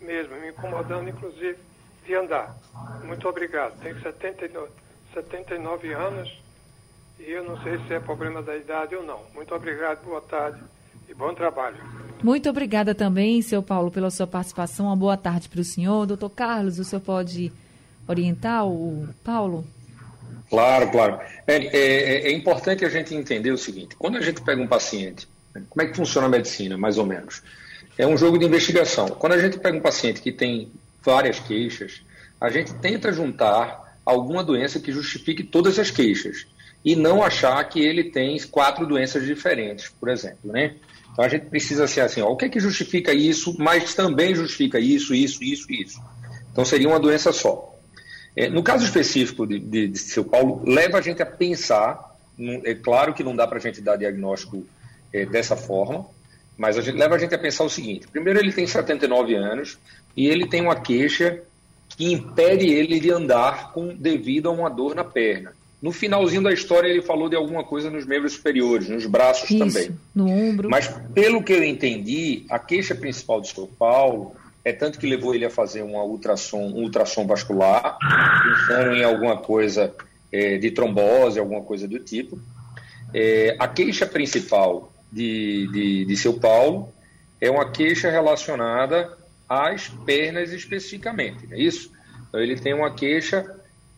mesmo, 0.00 0.34
me 0.36 0.48
incomodando 0.48 1.08
inclusive 1.08 1.58
de 2.06 2.14
andar. 2.14 2.56
Muito 3.04 3.28
obrigado. 3.28 3.78
Tenho 3.80 4.00
79, 4.00 4.70
79 5.14 5.92
anos 5.92 6.40
e 7.18 7.30
eu 7.30 7.44
não 7.44 7.62
sei 7.62 7.78
se 7.86 7.94
é 7.94 8.00
problema 8.00 8.42
da 8.42 8.56
idade 8.56 8.94
ou 8.96 9.02
não. 9.02 9.20
Muito 9.34 9.54
obrigado, 9.54 10.02
boa 10.04 10.22
tarde 10.22 10.60
e 11.08 11.14
bom 11.14 11.34
trabalho. 11.34 11.76
Muito 12.22 12.48
obrigada 12.48 12.94
também, 12.94 13.40
seu 13.42 13.62
Paulo, 13.62 13.90
pela 13.90 14.10
sua 14.10 14.26
participação. 14.26 14.86
Uma 14.86 14.96
boa 14.96 15.16
tarde 15.16 15.48
para 15.48 15.60
o 15.60 15.64
senhor. 15.64 16.06
Doutor 16.06 16.30
Carlos, 16.30 16.78
o 16.78 16.84
senhor 16.84 17.00
pode 17.00 17.52
orientar 18.06 18.66
o 18.66 19.08
Paulo? 19.24 19.64
Claro, 20.48 20.90
claro. 20.90 21.20
É, 21.46 21.56
é, 21.56 22.28
é, 22.28 22.32
importante 22.32 22.84
a 22.84 22.88
gente 22.88 23.14
entender 23.14 23.52
o 23.52 23.58
seguinte: 23.58 23.94
quando 23.96 24.18
a 24.18 24.20
gente 24.20 24.42
pega 24.42 24.60
um 24.60 24.66
paciente, 24.66 25.28
como 25.68 25.82
é 25.82 25.86
que 25.86 25.96
funciona 25.96 26.26
a 26.26 26.30
medicina, 26.30 26.76
mais 26.76 26.98
ou 26.98 27.06
menos? 27.06 27.42
É 27.98 28.06
um 28.06 28.16
jogo 28.16 28.38
de 28.38 28.46
investigação. 28.46 29.08
Quando 29.08 29.32
a 29.32 29.38
gente 29.38 29.58
pega 29.58 29.76
um 29.76 29.80
paciente 29.80 30.20
que 30.20 30.32
tem 30.32 30.70
várias 31.02 31.38
queixas, 31.38 32.02
a 32.40 32.48
gente 32.48 32.72
tenta 32.74 33.12
juntar 33.12 33.98
alguma 34.04 34.42
doença 34.42 34.80
que 34.80 34.92
justifique 34.92 35.42
todas 35.42 35.78
as 35.78 35.90
queixas 35.90 36.46
e 36.84 36.96
não 36.96 37.22
achar 37.22 37.62
que 37.68 37.80
ele 37.80 38.04
tem 38.04 38.38
quatro 38.48 38.86
doenças 38.86 39.26
diferentes, 39.26 39.88
por 39.88 40.08
exemplo, 40.08 40.50
né? 40.50 40.76
Então 41.12 41.24
a 41.24 41.28
gente 41.28 41.46
precisa 41.46 41.86
ser 41.86 42.00
assim, 42.00 42.22
ó, 42.22 42.28
o 42.28 42.36
que 42.36 42.46
é 42.46 42.48
que 42.48 42.60
justifica 42.60 43.12
isso, 43.12 43.54
mas 43.58 43.94
também 43.94 44.34
justifica 44.34 44.78
isso, 44.78 45.14
isso, 45.14 45.42
isso, 45.42 45.70
isso. 45.70 46.00
Então 46.52 46.64
seria 46.64 46.88
uma 46.88 46.98
doença 47.00 47.32
só. 47.32 47.78
É, 48.34 48.48
no 48.48 48.62
caso 48.62 48.84
específico 48.84 49.46
de, 49.46 49.58
de, 49.58 49.88
de 49.88 49.98
seu 49.98 50.24
Paulo, 50.24 50.62
leva 50.64 50.98
a 50.98 51.00
gente 51.00 51.20
a 51.20 51.26
pensar, 51.26 52.16
é 52.64 52.74
claro 52.74 53.12
que 53.12 53.24
não 53.24 53.36
dá 53.36 53.46
para 53.46 53.58
a 53.58 53.60
gente 53.60 53.80
dar 53.80 53.96
diagnóstico 53.96 54.64
é, 55.12 55.26
dessa 55.26 55.56
forma, 55.56 56.06
mas 56.56 56.76
a 56.76 56.82
gente, 56.82 56.96
leva 56.96 57.14
a 57.14 57.18
gente 57.18 57.34
a 57.34 57.38
pensar 57.38 57.64
o 57.64 57.70
seguinte: 57.70 58.06
primeiro, 58.08 58.38
ele 58.38 58.52
tem 58.52 58.66
79 58.66 59.34
anos 59.34 59.78
e 60.16 60.28
ele 60.28 60.46
tem 60.46 60.60
uma 60.60 60.76
queixa 60.76 61.40
que 61.96 62.12
impede 62.12 62.66
ele 62.66 63.00
de 63.00 63.10
andar 63.10 63.72
com 63.72 63.88
devido 63.94 64.48
a 64.48 64.52
uma 64.52 64.68
dor 64.68 64.94
na 64.94 65.04
perna. 65.04 65.52
No 65.82 65.92
finalzinho 65.92 66.42
da 66.42 66.52
história, 66.52 66.88
ele 66.88 67.00
falou 67.00 67.28
de 67.28 67.36
alguma 67.36 67.64
coisa 67.64 67.88
nos 67.88 68.04
membros 68.04 68.34
superiores, 68.34 68.88
nos 68.88 69.06
braços 69.06 69.50
Isso, 69.50 69.58
também. 69.58 69.90
No 70.14 70.28
ombro. 70.28 70.68
Mas, 70.68 70.88
pelo 71.14 71.42
que 71.42 71.54
eu 71.54 71.64
entendi, 71.64 72.44
a 72.50 72.58
queixa 72.58 72.94
principal 72.94 73.40
do 73.40 73.46
São 73.46 73.66
Paulo 73.66 74.34
é 74.62 74.72
tanto 74.72 74.98
que 74.98 75.06
levou 75.06 75.34
ele 75.34 75.46
a 75.46 75.50
fazer 75.50 75.82
uma 75.82 76.04
ultrassom, 76.04 76.60
um 76.60 76.82
ultrassom 76.82 77.26
vascular, 77.26 77.96
pensando 77.98 78.94
em 78.94 79.02
alguma 79.02 79.38
coisa 79.38 79.94
é, 80.30 80.58
de 80.58 80.70
trombose, 80.70 81.40
alguma 81.40 81.62
coisa 81.62 81.88
do 81.88 81.98
tipo. 81.98 82.38
É, 83.14 83.56
a 83.58 83.66
queixa 83.66 84.06
principal 84.06 84.92
de, 85.12 85.68
de, 85.72 86.04
de 86.04 86.16
seu 86.16 86.34
Paulo 86.34 86.92
é 87.40 87.50
uma 87.50 87.70
queixa 87.70 88.10
relacionada 88.10 89.16
às 89.48 89.88
pernas 89.88 90.52
especificamente, 90.52 91.46
não 91.46 91.56
é 91.56 91.60
isso? 91.60 91.90
Então, 92.28 92.40
ele 92.40 92.56
tem 92.56 92.74
uma 92.74 92.92
queixa 92.92 93.44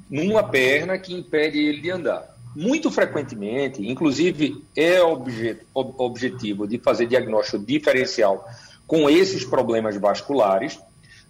numa 0.09 0.43
perna 0.43 0.99
que 0.99 1.15
impede 1.15 1.59
ele 1.59 1.81
de 1.81 1.91
andar. 1.91 2.33
Muito 2.55 2.91
frequentemente, 2.91 3.87
inclusive 3.87 4.63
é 4.77 5.01
objet, 5.03 5.61
objetivo 5.75 6.67
de 6.67 6.79
fazer 6.79 7.07
diagnóstico 7.07 7.65
diferencial 7.65 8.47
com 8.87 9.09
esses 9.09 9.43
problemas 9.43 9.97
vasculares, 9.97 10.79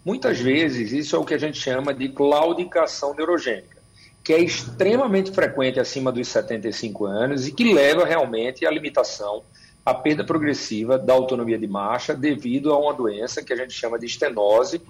muitas 0.04 0.40
vezes 0.40 0.90
isso 0.90 1.14
é 1.14 1.18
o 1.18 1.24
que 1.24 1.34
a 1.34 1.38
gente 1.38 1.58
chama 1.58 1.94
de 1.94 2.08
claudicação 2.08 3.14
neurogênica, 3.14 3.78
que 4.24 4.32
é 4.32 4.40
extremamente 4.40 5.30
frequente 5.30 5.78
acima 5.78 6.10
dos 6.10 6.26
75 6.26 7.06
anos 7.06 7.46
e 7.46 7.52
que 7.52 7.72
leva 7.72 8.04
realmente 8.04 8.66
à 8.66 8.70
limitação, 8.70 9.44
à 9.84 9.92
perda 9.92 10.24
progressiva 10.24 10.98
da 10.98 11.12
autonomia 11.12 11.58
de 11.58 11.66
marcha 11.66 12.14
devido 12.14 12.72
a 12.72 12.78
uma 12.78 12.94
doença 12.94 13.42
que 13.42 13.52
a 13.52 13.56
gente 13.56 13.72
chama 13.72 13.98
de 13.98 14.06
estenose 14.06 14.80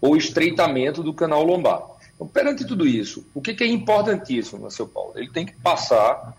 ou 0.00 0.16
estreitamento 0.16 1.02
do 1.02 1.12
canal 1.12 1.44
lombar. 1.44 1.82
Então, 2.14 2.26
perante 2.26 2.64
tudo 2.64 2.86
isso, 2.86 3.26
o 3.34 3.42
que, 3.42 3.62
é 3.62 3.66
importantíssimo, 3.66 4.70
seu 4.70 4.86
Paulo? 4.86 5.12
Ele 5.16 5.30
tem 5.30 5.44
que 5.44 5.54
passar 5.56 6.36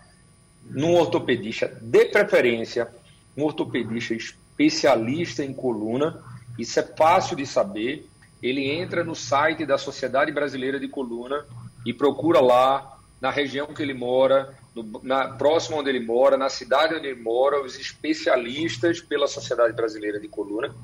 num 0.64 0.94
ortopedista, 0.94 1.68
de 1.80 2.04
preferência, 2.06 2.88
um 3.36 3.44
ortopedista 3.44 4.14
especialista 4.14 5.44
em 5.44 5.52
coluna. 5.52 6.20
Isso 6.58 6.80
é 6.80 6.82
fácil 6.82 7.36
de 7.36 7.46
saber. 7.46 8.08
Ele 8.42 8.68
entra 8.70 9.04
no 9.04 9.14
site 9.14 9.64
da 9.64 9.78
Sociedade 9.78 10.32
Brasileira 10.32 10.80
de 10.80 10.88
Coluna 10.88 11.44
e 11.86 11.92
procura 11.92 12.40
lá, 12.40 12.98
na 13.20 13.30
região 13.30 13.68
que 13.68 13.82
ele 13.82 13.94
mora, 13.94 14.54
no, 14.82 15.00
na, 15.02 15.28
próximo 15.28 15.78
onde 15.78 15.90
ele 15.90 16.00
mora, 16.00 16.36
na 16.36 16.48
cidade 16.48 16.94
onde 16.94 17.06
ele 17.06 17.20
mora, 17.20 17.62
os 17.62 17.78
especialistas 17.78 19.00
pela 19.00 19.26
Sociedade 19.26 19.74
Brasileira 19.74 20.18
de 20.18 20.28
Coluna. 20.28 20.74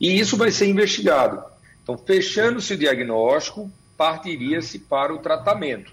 E 0.00 0.18
isso 0.18 0.36
vai 0.36 0.50
ser 0.50 0.66
investigado. 0.66 1.42
Então, 1.82 1.96
fechando-se 1.98 2.74
o 2.74 2.78
diagnóstico, 2.78 3.70
partiria-se 3.96 4.78
para 4.78 5.14
o 5.14 5.18
tratamento. 5.18 5.92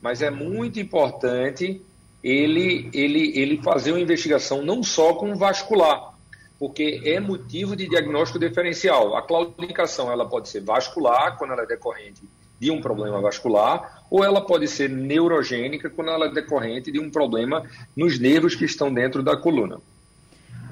Mas 0.00 0.22
é 0.22 0.30
muito 0.30 0.78
importante 0.78 1.82
ele, 2.22 2.90
ele, 2.92 3.38
ele 3.38 3.62
fazer 3.62 3.92
uma 3.92 4.00
investigação 4.00 4.62
não 4.62 4.82
só 4.82 5.14
com 5.14 5.36
vascular, 5.36 6.14
porque 6.58 7.00
é 7.04 7.20
motivo 7.20 7.76
de 7.76 7.88
diagnóstico 7.88 8.38
diferencial. 8.38 9.16
A 9.16 9.22
claudicação 9.22 10.10
ela 10.10 10.28
pode 10.28 10.48
ser 10.48 10.60
vascular, 10.60 11.36
quando 11.38 11.52
ela 11.52 11.62
é 11.62 11.66
decorrente 11.66 12.22
de 12.58 12.70
um 12.70 12.80
problema 12.80 13.20
vascular, 13.20 14.04
ou 14.10 14.24
ela 14.24 14.40
pode 14.40 14.66
ser 14.68 14.88
neurogênica, 14.88 15.88
quando 15.90 16.10
ela 16.10 16.26
é 16.26 16.32
decorrente 16.32 16.90
de 16.90 16.98
um 16.98 17.10
problema 17.10 17.64
nos 17.96 18.18
nervos 18.18 18.54
que 18.54 18.64
estão 18.64 18.92
dentro 18.92 19.22
da 19.22 19.36
coluna. 19.36 19.78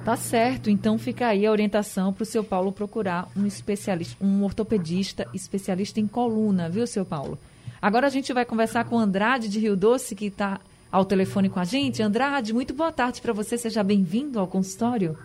Tá 0.04 0.16
certo, 0.16 0.70
então 0.70 0.98
fica 0.98 1.26
aí 1.26 1.44
a 1.44 1.50
orientação 1.50 2.12
para 2.12 2.22
o 2.22 2.26
seu 2.26 2.44
Paulo 2.44 2.70
procurar 2.70 3.28
um 3.36 3.44
especialista, 3.44 4.24
um 4.24 4.44
ortopedista 4.44 5.26
especialista 5.34 5.98
em 5.98 6.06
coluna, 6.06 6.68
viu, 6.68 6.86
seu 6.86 7.04
Paulo? 7.04 7.36
Agora 7.82 8.06
a 8.06 8.10
gente 8.10 8.32
vai 8.32 8.44
conversar 8.44 8.84
com 8.84 8.96
o 8.96 8.98
Andrade 8.98 9.48
de 9.48 9.58
Rio 9.58 9.76
Doce, 9.76 10.14
que 10.14 10.26
está 10.26 10.60
ao 10.90 11.04
telefone 11.04 11.50
com 11.50 11.60
a 11.60 11.64
gente. 11.64 12.02
Andrade, 12.02 12.54
muito 12.54 12.72
boa 12.72 12.92
tarde 12.92 13.20
para 13.20 13.32
você, 13.32 13.58
seja 13.58 13.82
bem-vindo 13.82 14.38
ao 14.38 14.46
consultório. 14.46 15.18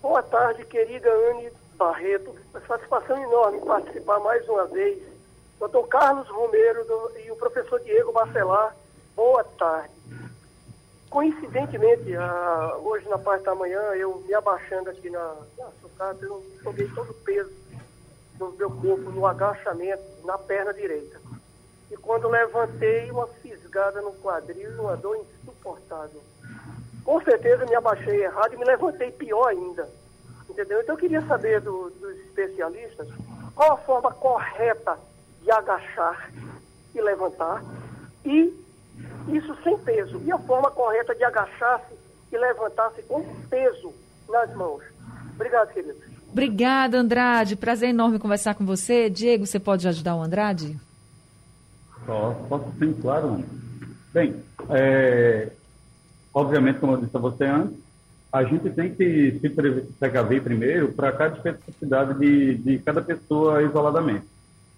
Boa 0.00 0.22
tarde, 0.22 0.64
querida 0.64 1.08
Anne 1.08 1.50
Barreto. 1.76 2.34
Uma 2.52 2.60
satisfação 2.66 3.16
enorme 3.22 3.60
participar 3.60 4.18
mais 4.20 4.48
uma 4.48 4.66
vez. 4.66 4.98
Doutor 5.58 5.88
Carlos 5.88 6.28
Romero 6.28 6.84
do, 6.84 7.18
e 7.18 7.30
o 7.32 7.36
professor 7.36 7.80
Diego 7.80 8.12
Bacelar, 8.12 8.76
boa 9.16 9.42
tarde. 9.42 9.92
Coincidentemente, 11.10 12.14
ah, 12.14 12.76
hoje 12.80 13.08
na 13.08 13.18
parte 13.18 13.44
da 13.44 13.56
manhã, 13.56 13.80
eu 13.96 14.18
me 14.20 14.32
abaixando 14.34 14.88
aqui 14.88 15.10
na, 15.10 15.34
na 15.58 15.66
sucata, 15.80 16.24
eu 16.24 16.44
joguei 16.62 16.86
todo 16.94 17.10
o 17.10 17.14
peso 17.14 17.50
do 18.34 18.52
meu 18.52 18.70
corpo 18.70 19.10
no 19.10 19.26
agachamento, 19.26 20.02
na 20.24 20.38
perna 20.38 20.72
direita. 20.72 21.20
E 21.90 21.96
quando 21.96 22.28
levantei, 22.28 23.10
uma 23.10 23.26
fisgada 23.26 24.00
no 24.00 24.12
quadril 24.12 24.70
uma 24.80 24.96
dor 24.96 25.16
insuportável. 25.16 26.22
Com 27.04 27.20
certeza 27.22 27.66
me 27.66 27.74
abaixei 27.74 28.22
errado 28.22 28.52
e 28.52 28.56
me 28.56 28.64
levantei 28.64 29.10
pior 29.10 29.48
ainda. 29.48 29.90
Entendeu? 30.48 30.80
Então 30.82 30.94
eu 30.94 31.00
queria 31.00 31.26
saber 31.26 31.60
do, 31.60 31.90
dos 31.90 32.16
especialistas 32.20 33.08
qual 33.56 33.72
a 33.72 33.76
forma 33.78 34.12
correta 34.12 34.96
de 35.42 35.50
agachar 35.50 36.30
e 36.94 37.00
levantar 37.00 37.62
e 38.24 38.52
isso 39.28 39.56
sem 39.62 39.78
peso. 39.78 40.20
E 40.24 40.32
a 40.32 40.38
forma 40.38 40.70
correta 40.70 41.14
de 41.14 41.24
agachar-se 41.24 41.94
e 42.32 42.38
levantar-se 42.38 43.02
com 43.02 43.22
peso 43.48 43.92
nas 44.28 44.54
mãos. 44.54 44.82
Obrigado, 45.34 45.72
querido. 45.72 45.96
Obrigada, 46.30 46.98
Andrade. 46.98 47.56
Prazer 47.56 47.90
enorme 47.90 48.18
conversar 48.18 48.54
com 48.54 48.64
você. 48.64 49.08
Diego, 49.08 49.46
você 49.46 49.58
pode 49.58 49.88
ajudar 49.88 50.16
o 50.16 50.22
Andrade? 50.22 50.78
Posso, 52.04 52.40
posso 52.48 52.72
sim, 52.78 52.92
claro. 52.94 53.44
Bem, 54.12 54.42
é, 54.70 55.50
obviamente, 56.32 56.78
como 56.78 56.92
eu 56.92 56.96
disse 56.98 57.16
a 57.16 57.20
você 57.20 57.44
antes, 57.44 57.78
a 58.32 58.44
gente 58.44 58.70
tem 58.70 58.94
que 58.94 59.38
se 59.40 59.48
precaver 59.98 60.42
primeiro 60.42 60.92
para 60.92 61.12
cada 61.12 61.36
especificidade 61.36 62.18
de, 62.18 62.54
de 62.56 62.78
cada 62.80 63.00
pessoa 63.00 63.62
isoladamente. 63.62 64.26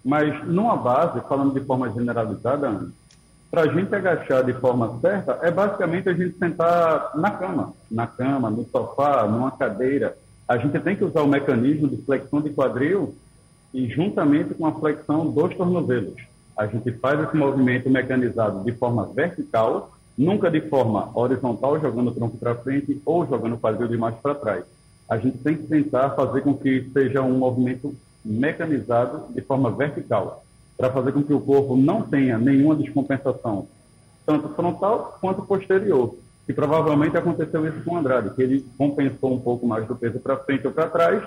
Mas, 0.03 0.45
numa 0.47 0.75
base, 0.75 1.21
falando 1.27 1.53
de 1.53 1.65
forma 1.65 1.89
generalizada, 1.91 2.87
para 3.51 3.63
a 3.63 3.67
gente 3.67 3.93
agachar 3.93 4.43
de 4.43 4.53
forma 4.53 4.97
certa, 5.01 5.37
é 5.41 5.51
basicamente 5.51 6.07
a 6.07 6.13
gente 6.13 6.37
sentar 6.37 7.11
na 7.15 7.31
cama, 7.31 7.73
na 7.89 8.07
cama, 8.07 8.49
no 8.49 8.65
sofá, 8.69 9.27
numa 9.27 9.51
cadeira. 9.51 10.17
A 10.47 10.57
gente 10.57 10.79
tem 10.79 10.95
que 10.95 11.03
usar 11.03 11.21
o 11.21 11.27
mecanismo 11.27 11.87
de 11.87 11.97
flexão 11.97 12.41
de 12.41 12.49
quadril 12.49 13.15
e 13.73 13.87
juntamente 13.89 14.53
com 14.53 14.65
a 14.65 14.73
flexão 14.73 15.29
dos 15.29 15.53
tornozelos. 15.55 16.15
A 16.57 16.65
gente 16.65 16.91
faz 16.93 17.19
esse 17.21 17.35
movimento 17.35 17.89
mecanizado 17.89 18.63
de 18.63 18.71
forma 18.73 19.05
vertical, 19.07 19.91
nunca 20.17 20.49
de 20.49 20.61
forma 20.61 21.09
horizontal, 21.13 21.79
jogando 21.79 22.09
o 22.09 22.13
tronco 22.13 22.37
para 22.37 22.55
frente 22.55 23.01
ou 23.05 23.25
jogando 23.27 23.55
o 23.55 23.59
quadril 23.59 23.87
de 23.87 23.97
baixo 23.97 24.17
para 24.21 24.35
trás. 24.35 24.65
A 25.09 25.17
gente 25.17 25.37
tem 25.39 25.57
que 25.57 25.67
tentar 25.67 26.11
fazer 26.11 26.41
com 26.41 26.53
que 26.53 26.89
seja 26.93 27.21
um 27.21 27.37
movimento 27.37 27.93
mecanizado 28.23 29.33
de 29.33 29.41
forma 29.41 29.71
vertical 29.71 30.43
para 30.77 30.91
fazer 30.91 31.11
com 31.11 31.23
que 31.23 31.33
o 31.33 31.39
corpo 31.39 31.75
não 31.75 32.01
tenha 32.01 32.37
nenhuma 32.37 32.75
descompensação, 32.75 33.67
tanto 34.25 34.49
frontal 34.49 35.17
quanto 35.21 35.43
posterior. 35.43 36.15
E 36.47 36.53
provavelmente 36.53 37.15
aconteceu 37.15 37.67
isso 37.67 37.83
com 37.83 37.95
o 37.95 37.97
Andrade, 37.97 38.33
que 38.35 38.41
ele 38.41 38.65
compensou 38.77 39.33
um 39.33 39.39
pouco 39.39 39.67
mais 39.67 39.87
do 39.87 39.95
peso 39.95 40.19
para 40.19 40.37
frente 40.37 40.65
ou 40.65 40.73
para 40.73 40.89
trás 40.89 41.23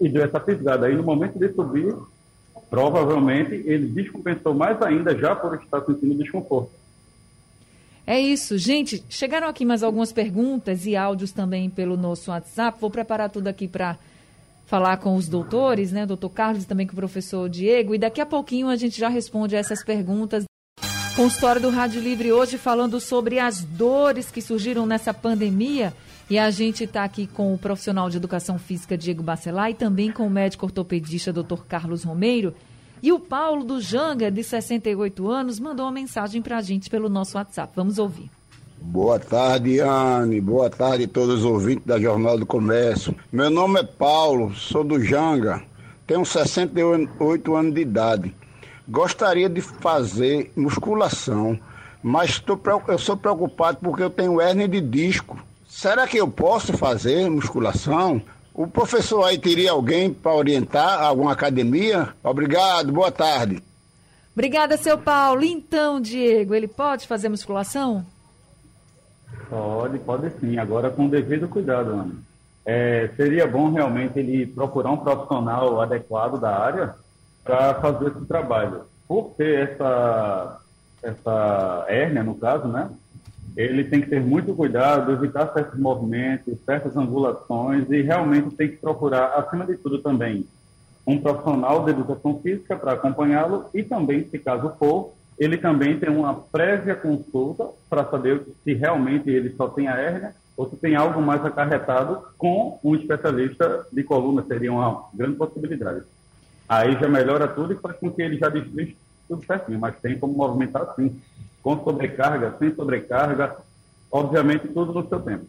e 0.00 0.08
deu 0.08 0.22
essa 0.22 0.38
pisada. 0.38 0.86
Aí 0.86 0.94
no 0.94 1.02
momento 1.02 1.38
de 1.38 1.52
subir, 1.54 1.94
provavelmente 2.68 3.54
ele 3.54 3.86
descompensou 3.86 4.54
mais 4.54 4.80
ainda 4.82 5.16
já 5.16 5.34
por 5.34 5.54
estar 5.54 5.80
sentindo 5.84 6.14
desconforto. 6.14 6.70
É 8.06 8.18
isso, 8.18 8.56
gente. 8.56 9.04
Chegaram 9.08 9.48
aqui 9.48 9.64
mais 9.64 9.82
algumas 9.82 10.12
perguntas 10.12 10.86
e 10.86 10.96
áudios 10.96 11.30
também 11.30 11.68
pelo 11.68 11.96
nosso 11.96 12.30
WhatsApp. 12.30 12.78
Vou 12.80 12.90
preparar 12.90 13.28
tudo 13.28 13.48
aqui 13.48 13.68
para 13.68 13.98
falar 14.68 14.98
com 14.98 15.16
os 15.16 15.26
doutores, 15.26 15.90
né, 15.90 16.04
doutor 16.04 16.28
Carlos 16.28 16.66
também 16.66 16.86
com 16.86 16.92
o 16.92 16.96
professor 16.96 17.48
Diego, 17.48 17.94
e 17.94 17.98
daqui 17.98 18.20
a 18.20 18.26
pouquinho 18.26 18.68
a 18.68 18.76
gente 18.76 19.00
já 19.00 19.08
responde 19.08 19.56
essas 19.56 19.82
perguntas. 19.82 20.44
Consultório 21.16 21.60
do 21.60 21.70
Rádio 21.70 22.02
Livre 22.02 22.30
hoje 22.30 22.58
falando 22.58 23.00
sobre 23.00 23.40
as 23.40 23.64
dores 23.64 24.30
que 24.30 24.40
surgiram 24.40 24.86
nessa 24.86 25.12
pandemia. 25.12 25.92
E 26.30 26.38
a 26.38 26.50
gente 26.50 26.84
está 26.84 27.02
aqui 27.02 27.26
com 27.26 27.52
o 27.52 27.58
profissional 27.58 28.10
de 28.10 28.18
educação 28.18 28.58
física 28.58 28.96
Diego 28.96 29.22
Bacelar 29.22 29.70
e 29.70 29.74
também 29.74 30.12
com 30.12 30.26
o 30.26 30.30
médico 30.30 30.66
ortopedista 30.66 31.32
Dr. 31.32 31.62
Carlos 31.66 32.04
Romeiro. 32.04 32.54
E 33.02 33.10
o 33.10 33.18
Paulo 33.18 33.64
do 33.64 33.80
Janga, 33.80 34.30
de 34.30 34.44
68 34.44 35.28
anos, 35.28 35.58
mandou 35.58 35.86
uma 35.86 35.92
mensagem 35.92 36.42
para 36.42 36.58
a 36.58 36.62
gente 36.62 36.90
pelo 36.90 37.08
nosso 37.08 37.36
WhatsApp. 37.36 37.72
Vamos 37.74 37.98
ouvir. 37.98 38.30
Boa 38.80 39.18
tarde, 39.18 39.80
Anne. 39.80 40.40
Boa 40.40 40.70
tarde 40.70 41.04
a 41.04 41.08
todos 41.08 41.40
os 41.40 41.44
ouvintes 41.44 41.84
da 41.84 42.00
Jornal 42.00 42.38
do 42.38 42.46
Comércio. 42.46 43.14
Meu 43.30 43.50
nome 43.50 43.80
é 43.80 43.82
Paulo, 43.82 44.54
sou 44.54 44.84
do 44.84 45.02
Janga, 45.02 45.62
tenho 46.06 46.24
68 46.24 47.54
anos 47.54 47.74
de 47.74 47.80
idade. 47.80 48.34
Gostaria 48.88 49.48
de 49.48 49.60
fazer 49.60 50.50
musculação, 50.56 51.58
mas 52.02 52.38
tô, 52.38 52.58
eu 52.86 52.98
sou 52.98 53.16
preocupado 53.16 53.78
porque 53.82 54.02
eu 54.02 54.10
tenho 54.10 54.40
hernia 54.40 54.68
de 54.68 54.80
disco. 54.80 55.38
Será 55.66 56.06
que 56.06 56.16
eu 56.16 56.28
posso 56.28 56.72
fazer 56.72 57.28
musculação? 57.28 58.22
O 58.54 58.66
professor 58.66 59.24
aí 59.24 59.38
teria 59.38 59.72
alguém 59.72 60.12
para 60.12 60.34
orientar 60.34 61.02
alguma 61.02 61.32
academia? 61.32 62.14
Obrigado, 62.24 62.92
boa 62.92 63.12
tarde. 63.12 63.62
Obrigada, 64.32 64.76
seu 64.76 64.96
Paulo. 64.96 65.44
Então, 65.44 66.00
Diego, 66.00 66.54
ele 66.54 66.68
pode 66.68 67.06
fazer 67.06 67.28
musculação? 67.28 68.06
Pode, 69.48 69.98
pode 70.00 70.30
sim. 70.40 70.58
Agora 70.58 70.90
com 70.90 71.06
o 71.06 71.10
devido 71.10 71.48
cuidado, 71.48 71.90
Ana. 71.90 72.14
É, 72.64 73.08
seria 73.16 73.46
bom 73.46 73.72
realmente 73.72 74.18
ele 74.18 74.46
procurar 74.46 74.90
um 74.90 74.98
profissional 74.98 75.80
adequado 75.80 76.38
da 76.38 76.54
área 76.54 76.94
para 77.42 77.74
fazer 77.76 78.08
esse 78.08 78.26
trabalho. 78.26 78.82
Por 79.06 79.30
ter 79.38 79.70
essa, 79.70 80.60
essa 81.02 81.86
hérnia, 81.88 82.22
no 82.22 82.34
caso, 82.34 82.68
né? 82.68 82.90
Ele 83.56 83.82
tem 83.84 84.02
que 84.02 84.10
ter 84.10 84.20
muito 84.20 84.54
cuidado, 84.54 85.10
evitar 85.10 85.52
certos 85.52 85.80
movimentos, 85.80 86.58
certas 86.64 86.96
angulações 86.96 87.90
e 87.90 88.02
realmente 88.02 88.54
tem 88.54 88.68
que 88.68 88.76
procurar, 88.76 89.32
acima 89.38 89.64
de 89.64 89.76
tudo 89.76 89.98
também, 89.98 90.46
um 91.06 91.18
profissional 91.18 91.84
de 91.84 91.90
educação 91.90 92.38
física 92.40 92.76
para 92.76 92.92
acompanhá-lo 92.92 93.64
e 93.74 93.82
também, 93.82 94.28
se 94.30 94.38
caso 94.38 94.74
for, 94.78 95.14
ele 95.38 95.56
também 95.56 95.98
tem 95.98 96.10
uma 96.10 96.34
prévia 96.34 96.96
consulta 96.96 97.68
para 97.88 98.04
saber 98.04 98.42
se 98.64 98.74
realmente 98.74 99.30
ele 99.30 99.54
só 99.56 99.68
tem 99.68 99.86
a 99.86 99.96
hérnia 99.96 100.34
ou 100.56 100.68
se 100.68 100.76
tem 100.76 100.96
algo 100.96 101.22
mais 101.22 101.44
acarretado 101.44 102.24
com 102.36 102.80
um 102.82 102.96
especialista 102.96 103.86
de 103.92 104.02
coluna, 104.02 104.44
seria 104.46 104.72
uma 104.72 105.04
grande 105.14 105.36
possibilidade. 105.36 106.02
Aí 106.68 106.98
já 106.98 107.08
melhora 107.08 107.46
tudo 107.46 107.72
e 107.72 107.76
faz 107.76 107.96
com 107.98 108.10
que 108.10 108.20
ele 108.20 108.36
já 108.36 108.48
deslize 108.48 108.96
tudo 109.28 109.46
certinho, 109.46 109.78
mas 109.78 109.96
tem 110.00 110.18
como 110.18 110.34
movimentar 110.34 110.94
sim, 110.96 111.20
com 111.62 111.82
sobrecarga, 111.84 112.56
sem 112.58 112.74
sobrecarga, 112.74 113.56
obviamente 114.10 114.66
tudo 114.68 114.92
no 114.92 115.08
seu 115.08 115.20
tempo. 115.20 115.46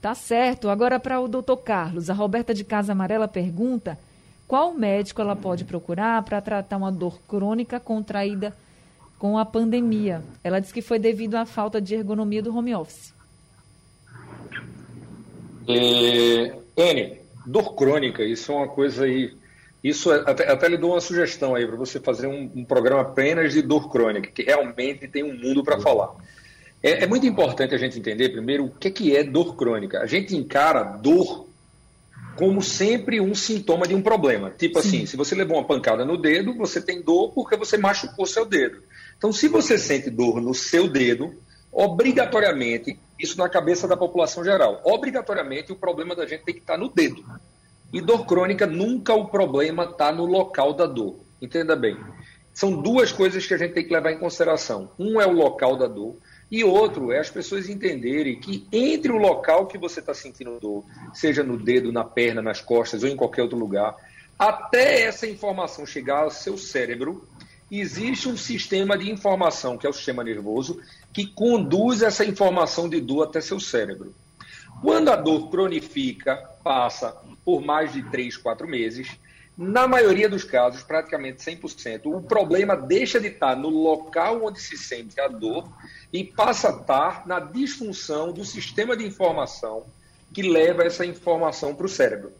Tá 0.00 0.14
certo. 0.14 0.68
Agora 0.68 1.00
para 1.00 1.20
o 1.20 1.26
doutor 1.26 1.56
Carlos, 1.56 2.08
a 2.08 2.14
Roberta 2.14 2.54
de 2.54 2.62
Casa 2.62 2.92
Amarela 2.92 3.26
pergunta 3.26 3.98
qual 4.46 4.72
médico 4.72 5.20
ela 5.20 5.34
pode 5.34 5.64
procurar 5.64 6.22
para 6.22 6.40
tratar 6.40 6.76
uma 6.76 6.92
dor 6.92 7.18
crônica 7.26 7.80
contraída 7.80 8.54
com 9.18 9.38
a 9.38 9.44
pandemia. 9.44 10.22
Ela 10.44 10.60
diz 10.60 10.72
que 10.72 10.82
foi 10.82 10.98
devido 10.98 11.36
à 11.36 11.46
falta 11.46 11.80
de 11.80 11.94
ergonomia 11.94 12.42
do 12.42 12.56
home 12.56 12.74
office. 12.74 13.14
É, 15.68 16.54
Anne, 16.76 17.18
dor 17.46 17.74
crônica, 17.74 18.22
isso 18.22 18.52
é 18.52 18.54
uma 18.54 18.68
coisa 18.68 19.04
aí. 19.04 19.32
Isso 19.82 20.12
é, 20.12 20.22
até, 20.26 20.50
até 20.50 20.68
lhe 20.68 20.76
dou 20.76 20.92
uma 20.92 21.00
sugestão 21.00 21.54
aí 21.54 21.66
para 21.66 21.76
você 21.76 22.00
fazer 22.00 22.26
um, 22.26 22.50
um, 22.54 22.64
programa 22.64 23.02
apenas 23.02 23.52
de 23.52 23.62
dor 23.62 23.90
crônica, 23.90 24.30
que 24.30 24.42
realmente 24.42 25.06
tem 25.08 25.22
um 25.22 25.36
mundo 25.36 25.62
para 25.62 25.80
falar. 25.80 26.14
É, 26.82 27.04
é, 27.04 27.06
muito 27.06 27.26
importante 27.26 27.74
a 27.74 27.78
gente 27.78 27.98
entender 27.98 28.28
primeiro 28.30 28.64
o 28.64 28.70
que, 28.70 28.90
que 28.90 29.16
é 29.16 29.24
dor 29.24 29.56
crônica. 29.56 30.00
A 30.00 30.06
gente 30.06 30.36
encara 30.36 30.82
dor 30.82 31.46
como 32.36 32.62
sempre 32.62 33.20
um 33.20 33.34
sintoma 33.34 33.86
de 33.86 33.94
um 33.94 34.02
problema. 34.02 34.50
Tipo 34.50 34.80
Sim. 34.82 34.88
assim, 34.88 35.06
se 35.06 35.16
você 35.16 35.34
levou 35.34 35.56
uma 35.56 35.66
pancada 35.66 36.04
no 36.04 36.16
dedo, 36.16 36.54
você 36.54 36.80
tem 36.80 37.00
dor 37.00 37.32
porque 37.32 37.56
você 37.56 37.78
machucou 37.78 38.26
seu 38.26 38.44
dedo. 38.44 38.82
Então, 39.18 39.32
se 39.32 39.48
você 39.48 39.78
sente 39.78 40.10
dor 40.10 40.40
no 40.40 40.54
seu 40.54 40.88
dedo, 40.88 41.34
obrigatoriamente, 41.72 42.98
isso 43.18 43.38
na 43.38 43.48
cabeça 43.48 43.88
da 43.88 43.96
população 43.96 44.44
geral, 44.44 44.80
obrigatoriamente 44.84 45.72
o 45.72 45.76
problema 45.76 46.14
da 46.14 46.26
gente 46.26 46.44
tem 46.44 46.54
que 46.54 46.60
estar 46.60 46.76
no 46.76 46.88
dedo. 46.88 47.24
E 47.92 48.00
dor 48.00 48.26
crônica, 48.26 48.66
nunca 48.66 49.14
o 49.14 49.28
problema 49.28 49.84
está 49.84 50.12
no 50.12 50.26
local 50.26 50.74
da 50.74 50.86
dor. 50.86 51.18
Entenda 51.40 51.76
bem. 51.76 51.96
São 52.52 52.80
duas 52.80 53.12
coisas 53.12 53.46
que 53.46 53.54
a 53.54 53.58
gente 53.58 53.74
tem 53.74 53.84
que 53.84 53.92
levar 53.92 54.12
em 54.12 54.18
consideração. 54.18 54.90
Um 54.98 55.20
é 55.20 55.26
o 55.26 55.32
local 55.32 55.76
da 55.76 55.86
dor 55.86 56.16
e 56.50 56.64
outro 56.64 57.12
é 57.12 57.18
as 57.18 57.28
pessoas 57.28 57.68
entenderem 57.68 58.40
que 58.40 58.66
entre 58.72 59.12
o 59.12 59.16
local 59.16 59.66
que 59.66 59.76
você 59.76 60.00
está 60.00 60.14
sentindo 60.14 60.58
dor, 60.60 60.84
seja 61.12 61.42
no 61.42 61.58
dedo, 61.58 61.92
na 61.92 62.04
perna, 62.04 62.40
nas 62.40 62.60
costas 62.60 63.02
ou 63.02 63.08
em 63.08 63.16
qualquer 63.16 63.42
outro 63.42 63.58
lugar, 63.58 63.94
até 64.38 65.02
essa 65.02 65.26
informação 65.26 65.84
chegar 65.84 66.22
ao 66.22 66.30
seu 66.30 66.56
cérebro, 66.56 67.26
existe 67.70 68.28
um 68.28 68.36
sistema 68.36 68.96
de 68.96 69.10
informação, 69.10 69.76
que 69.76 69.86
é 69.86 69.90
o 69.90 69.92
sistema 69.92 70.22
nervoso, 70.22 70.80
que 71.12 71.26
conduz 71.26 72.02
essa 72.02 72.24
informação 72.24 72.88
de 72.88 73.00
dor 73.00 73.24
até 73.24 73.40
seu 73.40 73.58
cérebro. 73.58 74.14
Quando 74.82 75.10
a 75.10 75.16
dor 75.16 75.50
cronifica, 75.50 76.36
passa 76.62 77.16
por 77.44 77.62
mais 77.62 77.92
de 77.92 78.02
3, 78.02 78.36
4 78.36 78.68
meses, 78.68 79.08
na 79.56 79.88
maioria 79.88 80.28
dos 80.28 80.44
casos, 80.44 80.82
praticamente 80.82 81.42
100%, 81.42 82.02
o 82.04 82.20
problema 82.20 82.76
deixa 82.76 83.18
de 83.18 83.28
estar 83.28 83.56
no 83.56 83.70
local 83.70 84.44
onde 84.44 84.60
se 84.60 84.76
sente 84.76 85.18
a 85.18 85.28
dor 85.28 85.66
e 86.12 86.22
passa 86.22 86.68
a 86.68 86.80
estar 86.80 87.26
na 87.26 87.40
disfunção 87.40 88.32
do 88.32 88.44
sistema 88.44 88.94
de 88.94 89.06
informação 89.06 89.86
que 90.34 90.42
leva 90.42 90.84
essa 90.84 91.06
informação 91.06 91.74
para 91.74 91.86
o 91.86 91.88
cérebro. 91.88 92.32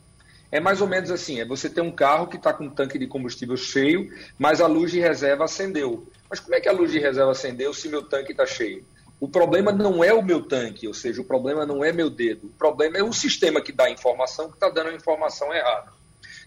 É 0.50 0.60
mais 0.60 0.80
ou 0.80 0.88
menos 0.88 1.10
assim: 1.10 1.40
é 1.40 1.44
você 1.44 1.68
ter 1.68 1.80
um 1.80 1.90
carro 1.90 2.26
que 2.26 2.36
está 2.36 2.52
com 2.52 2.64
um 2.64 2.70
tanque 2.70 2.98
de 2.98 3.06
combustível 3.06 3.56
cheio, 3.56 4.08
mas 4.38 4.60
a 4.60 4.66
luz 4.66 4.90
de 4.90 5.00
reserva 5.00 5.44
acendeu. 5.44 6.06
Mas 6.28 6.40
como 6.40 6.54
é 6.54 6.60
que 6.60 6.68
a 6.68 6.72
luz 6.72 6.92
de 6.92 6.98
reserva 6.98 7.32
acendeu 7.32 7.72
se 7.72 7.88
meu 7.88 8.02
tanque 8.02 8.32
está 8.32 8.46
cheio? 8.46 8.84
O 9.18 9.28
problema 9.28 9.72
não 9.72 10.04
é 10.04 10.12
o 10.12 10.22
meu 10.22 10.42
tanque, 10.42 10.86
ou 10.86 10.92
seja, 10.92 11.22
o 11.22 11.24
problema 11.24 11.64
não 11.64 11.82
é 11.82 11.90
meu 11.90 12.10
dedo. 12.10 12.48
O 12.48 12.58
problema 12.58 12.98
é 12.98 13.02
o 13.02 13.12
sistema 13.12 13.62
que 13.62 13.72
dá 13.72 13.84
a 13.84 13.90
informação 13.90 14.48
que 14.48 14.54
está 14.54 14.68
dando 14.68 14.90
a 14.90 14.94
informação 14.94 15.54
errada. 15.54 15.90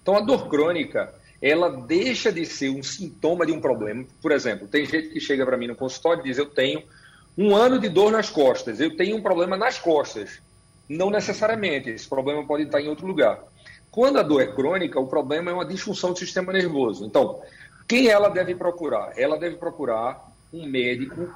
Então, 0.01 0.15
a 0.15 0.21
dor 0.21 0.47
crônica, 0.47 1.13
ela 1.41 1.69
deixa 1.69 2.31
de 2.31 2.45
ser 2.45 2.69
um 2.69 2.83
sintoma 2.83 3.45
de 3.45 3.51
um 3.51 3.59
problema. 3.59 4.05
Por 4.21 4.31
exemplo, 4.31 4.67
tem 4.67 4.85
gente 4.85 5.09
que 5.09 5.19
chega 5.19 5.45
para 5.45 5.57
mim 5.57 5.67
no 5.67 5.75
consultório 5.75 6.21
e 6.21 6.23
diz: 6.25 6.37
Eu 6.37 6.45
tenho 6.45 6.83
um 7.37 7.55
ano 7.55 7.79
de 7.79 7.89
dor 7.89 8.11
nas 8.11 8.29
costas, 8.29 8.79
eu 8.79 8.95
tenho 8.95 9.17
um 9.17 9.21
problema 9.21 9.57
nas 9.57 9.79
costas. 9.79 10.39
Não 10.87 11.09
necessariamente, 11.09 11.89
esse 11.89 12.07
problema 12.07 12.45
pode 12.45 12.63
estar 12.63 12.81
em 12.81 12.87
outro 12.87 13.05
lugar. 13.05 13.43
Quando 13.91 14.19
a 14.19 14.23
dor 14.23 14.41
é 14.41 14.47
crônica, 14.47 14.99
o 14.99 15.07
problema 15.07 15.51
é 15.51 15.53
uma 15.53 15.65
disfunção 15.65 16.13
do 16.13 16.19
sistema 16.19 16.53
nervoso. 16.53 17.05
Então, 17.05 17.41
quem 17.87 18.07
ela 18.07 18.29
deve 18.29 18.53
procurar? 18.55 19.13
Ela 19.17 19.37
deve 19.37 19.55
procurar 19.57 20.31
um 20.53 20.67
médico 20.67 21.29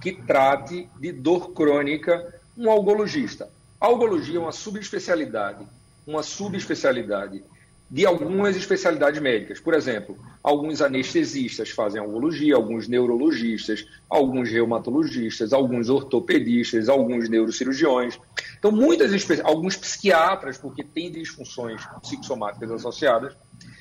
que 0.00 0.12
trate 0.12 0.88
de 0.98 1.12
dor 1.12 1.52
crônica, 1.52 2.34
um 2.56 2.70
algologista. 2.70 3.48
A 3.80 3.86
algologia 3.86 4.38
é 4.38 4.40
uma 4.40 4.52
subespecialidade, 4.52 5.66
uma 6.06 6.22
subespecialidade 6.22 7.42
de 7.90 8.04
algumas 8.04 8.54
especialidades 8.56 9.20
médicas. 9.20 9.60
Por 9.60 9.72
exemplo, 9.72 10.18
alguns 10.42 10.82
anestesistas 10.82 11.70
fazem 11.70 12.00
algologia, 12.00 12.54
alguns 12.54 12.86
neurologistas, 12.86 13.86
alguns 14.08 14.50
reumatologistas, 14.50 15.52
alguns 15.52 15.88
ortopedistas, 15.88 16.88
alguns 16.88 17.28
neurocirurgiões. 17.28 18.18
Então, 18.58 18.72
muitas 18.72 19.12
alguns 19.44 19.76
psiquiatras, 19.76 20.58
porque 20.58 20.82
têm 20.82 21.10
disfunções 21.10 21.80
psicossomáticas 22.02 22.70
associadas. 22.70 23.34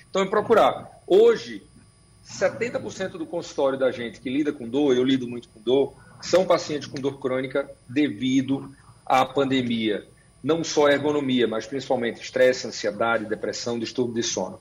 Então, 0.09 0.21
é 0.21 0.25
procurar. 0.25 1.01
Hoje, 1.07 1.63
70% 2.25 3.11
do 3.11 3.25
consultório 3.25 3.77
da 3.77 3.91
gente 3.91 4.19
que 4.19 4.29
lida 4.29 4.53
com 4.53 4.67
dor, 4.67 4.95
eu 4.95 5.03
lido 5.03 5.27
muito 5.27 5.49
com 5.49 5.59
dor, 5.59 5.93
são 6.21 6.45
pacientes 6.45 6.87
com 6.87 6.99
dor 6.99 7.19
crônica 7.19 7.69
devido 7.87 8.71
à 9.05 9.25
pandemia 9.25 10.07
não 10.43 10.63
só 10.63 10.87
ergonomia, 10.89 11.47
mas 11.47 11.65
principalmente 11.65 12.21
estresse, 12.21 12.67
ansiedade, 12.67 13.25
depressão, 13.25 13.77
distúrbio 13.77 14.15
de 14.15 14.23
sono. 14.23 14.59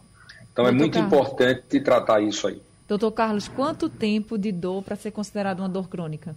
Então 0.52 0.66
é 0.66 0.70
Doutor 0.70 0.72
é 0.72 0.72
muito 0.72 0.94
Carlos. 0.94 1.12
importante 1.12 1.80
tratar 1.80 2.20
isso 2.20 2.48
aí. 2.48 2.60
Doutor 2.88 3.12
Carlos, 3.12 3.48
quanto 3.48 3.88
tempo 3.88 4.38
de 4.38 4.52
dor 4.52 4.82
para 4.82 4.96
ser 4.96 5.10
considerado 5.10 5.60
uma 5.60 5.68
dor 5.68 5.88
crônica? 5.88 6.34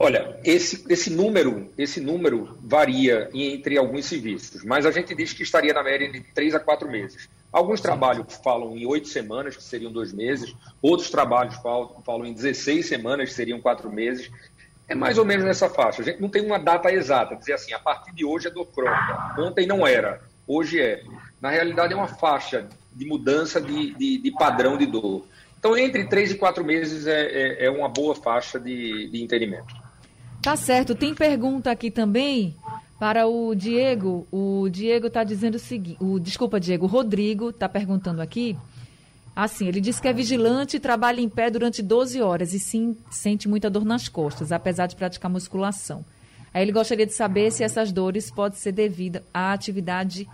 Olha, 0.00 0.38
esse, 0.44 0.84
esse 0.88 1.10
número 1.10 1.72
esse 1.76 2.00
número 2.00 2.56
varia 2.62 3.28
entre 3.34 3.76
alguns 3.76 4.06
serviços, 4.06 4.62
mas 4.64 4.86
a 4.86 4.92
gente 4.92 5.12
diz 5.12 5.32
que 5.32 5.42
estaria 5.42 5.74
na 5.74 5.82
média 5.82 6.10
de 6.10 6.20
3 6.20 6.54
a 6.54 6.60
4 6.60 6.88
meses. 6.88 7.28
Alguns 7.52 7.80
trabalhos 7.80 8.32
falam 8.44 8.76
em 8.76 8.86
8 8.86 9.08
semanas, 9.08 9.56
que 9.56 9.62
seriam 9.62 9.90
dois 9.90 10.12
meses, 10.12 10.54
outros 10.80 11.10
trabalhos 11.10 11.56
falam, 11.56 12.00
falam 12.04 12.26
em 12.26 12.32
16 12.32 12.86
semanas, 12.86 13.30
que 13.30 13.34
seriam 13.34 13.60
quatro 13.60 13.90
meses. 13.90 14.30
É 14.86 14.94
mais 14.94 15.18
ou 15.18 15.24
menos 15.24 15.44
nessa 15.44 15.68
faixa. 15.68 16.02
A 16.02 16.04
gente 16.04 16.20
não 16.20 16.28
tem 16.28 16.44
uma 16.44 16.58
data 16.58 16.92
exata, 16.92 17.34
dizer 17.34 17.54
assim, 17.54 17.72
a 17.72 17.78
partir 17.78 18.14
de 18.14 18.24
hoje 18.24 18.48
é 18.48 18.50
dor 18.50 18.66
crônica. 18.66 19.34
Ontem 19.38 19.66
não 19.66 19.86
era, 19.86 20.20
hoje 20.46 20.80
é. 20.80 21.02
Na 21.40 21.50
realidade, 21.50 21.92
é 21.92 21.96
uma 21.96 22.08
faixa 22.08 22.68
de 22.92 23.04
mudança 23.04 23.60
de, 23.60 23.94
de, 23.94 24.18
de 24.18 24.30
padrão 24.32 24.76
de 24.76 24.86
dor. 24.86 25.24
Então, 25.58 25.76
entre 25.76 26.04
três 26.04 26.30
e 26.30 26.36
quatro 26.36 26.64
meses 26.64 27.06
é, 27.06 27.26
é, 27.26 27.64
é 27.66 27.70
uma 27.70 27.88
boa 27.88 28.14
faixa 28.14 28.60
de, 28.60 29.08
de 29.08 29.22
entendimento. 29.22 29.87
Tá 30.48 30.56
certo. 30.56 30.94
Tem 30.94 31.14
pergunta 31.14 31.70
aqui 31.70 31.90
também 31.90 32.56
para 32.98 33.26
o 33.26 33.54
Diego. 33.54 34.26
O 34.32 34.66
Diego 34.70 35.08
está 35.08 35.22
dizendo 35.22 35.56
o 35.56 35.58
seguinte: 35.58 36.02
o, 36.02 36.18
desculpa, 36.18 36.58
Diego, 36.58 36.86
o 36.86 36.88
Rodrigo 36.88 37.50
está 37.50 37.68
perguntando 37.68 38.22
aqui 38.22 38.56
Assim, 39.36 39.68
ele 39.68 39.78
diz 39.78 40.00
que 40.00 40.08
é 40.08 40.12
vigilante 40.12 40.78
e 40.78 40.80
trabalha 40.80 41.20
em 41.20 41.28
pé 41.28 41.50
durante 41.50 41.82
12 41.82 42.22
horas 42.22 42.54
e 42.54 42.58
sim 42.58 42.96
sente 43.10 43.46
muita 43.46 43.68
dor 43.68 43.84
nas 43.84 44.08
costas, 44.08 44.50
apesar 44.50 44.86
de 44.86 44.96
praticar 44.96 45.30
musculação. 45.30 46.02
Aí 46.54 46.62
ele 46.62 46.72
gostaria 46.72 47.04
de 47.04 47.12
saber 47.12 47.52
se 47.52 47.62
essas 47.62 47.92
dores 47.92 48.30
podem 48.30 48.58
ser 48.58 48.72
devidas 48.72 49.22
à 49.34 49.52
atividade 49.52 50.26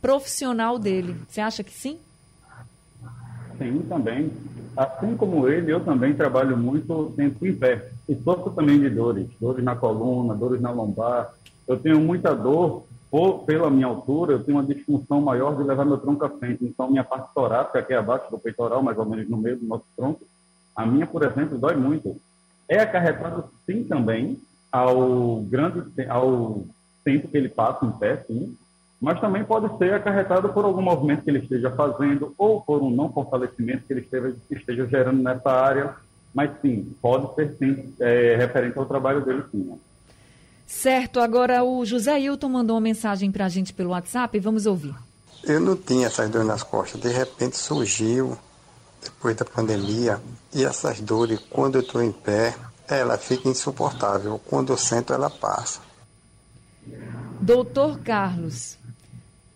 profissional 0.00 0.78
dele. 0.78 1.16
Você 1.28 1.40
acha 1.40 1.64
que 1.64 1.72
sim? 1.72 1.98
Sim, 3.58 3.80
também. 3.88 4.30
Assim 4.76 5.16
como 5.16 5.48
ele, 5.48 5.72
eu 5.72 5.80
também 5.80 6.14
trabalho 6.14 6.56
muito 6.56 7.12
tempo 7.16 7.46
em 7.46 7.54
pé. 7.54 7.90
E 8.08 8.14
sofro 8.16 8.50
também 8.50 8.78
de 8.78 8.90
dores, 8.90 9.26
dores 9.40 9.64
na 9.64 9.74
coluna, 9.74 10.34
dores 10.34 10.60
na 10.60 10.70
lombar. 10.70 11.32
Eu 11.66 11.78
tenho 11.78 11.98
muita 12.00 12.34
dor 12.34 12.84
por, 13.10 13.44
pela 13.44 13.70
minha 13.70 13.86
altura, 13.86 14.32
eu 14.32 14.44
tenho 14.44 14.58
uma 14.58 14.64
disfunção 14.64 15.20
maior 15.20 15.56
de 15.56 15.62
levar 15.62 15.84
meu 15.84 15.98
tronco 15.98 16.24
à 16.24 16.28
frente. 16.28 16.64
Então, 16.64 16.90
minha 16.90 17.04
parte 17.04 17.32
torácica, 17.34 17.82
que 17.82 17.92
é 17.92 17.96
abaixo 17.96 18.30
do 18.30 18.38
peitoral, 18.38 18.82
mais 18.82 18.98
ou 18.98 19.06
menos 19.06 19.28
no 19.28 19.38
meio 19.38 19.58
do 19.58 19.66
nosso 19.66 19.84
tronco, 19.96 20.20
a 20.74 20.84
minha, 20.84 21.06
por 21.06 21.22
exemplo, 21.22 21.58
dói 21.58 21.74
muito. 21.76 22.16
É 22.68 22.80
acarretado, 22.80 23.44
sim, 23.64 23.84
também 23.84 24.38
ao 24.70 25.40
grande 25.42 25.82
ao 26.08 26.64
tempo 27.04 27.28
que 27.28 27.36
ele 27.36 27.48
passa 27.48 27.86
em 27.86 27.92
pé, 27.92 28.22
sim, 28.26 28.56
mas 29.00 29.20
também 29.20 29.44
pode 29.44 29.76
ser 29.78 29.92
acarretado 29.94 30.48
por 30.50 30.64
algum 30.64 30.82
movimento 30.82 31.22
que 31.22 31.30
ele 31.30 31.40
esteja 31.40 31.70
fazendo 31.70 32.34
ou 32.38 32.60
por 32.62 32.82
um 32.82 32.90
não 32.90 33.12
fortalecimento 33.12 33.86
que 33.86 33.92
ele 33.92 34.00
esteja, 34.00 34.36
esteja 34.50 34.86
gerando 34.86 35.22
nessa 35.22 35.50
área. 35.50 35.94
Mas 36.34 36.50
sim, 36.60 36.94
pode 37.00 37.34
ser 37.34 37.56
sim, 37.58 37.94
é, 38.00 38.36
referente 38.36 38.78
ao 38.78 38.84
trabalho 38.86 39.24
dele, 39.24 39.42
sim. 39.50 39.64
Né? 39.64 39.76
Certo, 40.66 41.20
agora 41.20 41.62
o 41.62 41.84
José 41.84 42.18
Hilton 42.20 42.48
mandou 42.48 42.76
uma 42.76 42.80
mensagem 42.82 43.30
para 43.30 43.46
a 43.46 43.48
gente 43.48 43.72
pelo 43.72 43.90
WhatsApp, 43.90 44.38
vamos 44.40 44.66
ouvir. 44.66 44.94
eu 45.44 45.60
não 45.60 45.76
tinha 45.76 46.08
essas 46.08 46.28
dores 46.28 46.46
nas 46.46 46.62
costas. 46.62 47.00
De 47.00 47.08
repente 47.08 47.56
surgiu, 47.56 48.36
depois 49.02 49.36
da 49.36 49.44
pandemia, 49.44 50.20
e 50.52 50.64
essas 50.64 51.00
dores, 51.00 51.38
quando 51.48 51.76
eu 51.76 51.82
estou 51.82 52.02
em 52.02 52.12
pé, 52.12 52.54
ela 52.88 53.16
fica 53.16 53.48
insuportável. 53.48 54.40
Quando 54.46 54.72
eu 54.72 54.76
sento, 54.76 55.12
ela 55.12 55.30
passa. 55.30 55.80
Doutor 57.40 58.00
Carlos, 58.00 58.76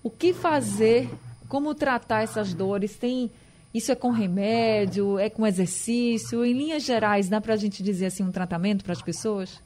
o 0.02 0.10
que 0.10 0.32
fazer? 0.32 1.08
Como 1.48 1.74
tratar 1.74 2.22
essas 2.22 2.54
dores? 2.54 2.96
Tem 2.96 3.30
isso 3.72 3.92
é 3.92 3.94
com 3.94 4.10
remédio? 4.10 5.18
É 5.18 5.30
com 5.30 5.46
exercício? 5.46 6.44
Em 6.44 6.52
linhas 6.52 6.82
gerais, 6.82 7.28
dá 7.28 7.40
para 7.40 7.54
a 7.54 7.56
gente 7.56 7.82
dizer 7.82 8.06
assim 8.06 8.24
um 8.24 8.32
tratamento 8.32 8.84
para 8.84 8.92
as 8.92 9.02
pessoas? 9.02 9.60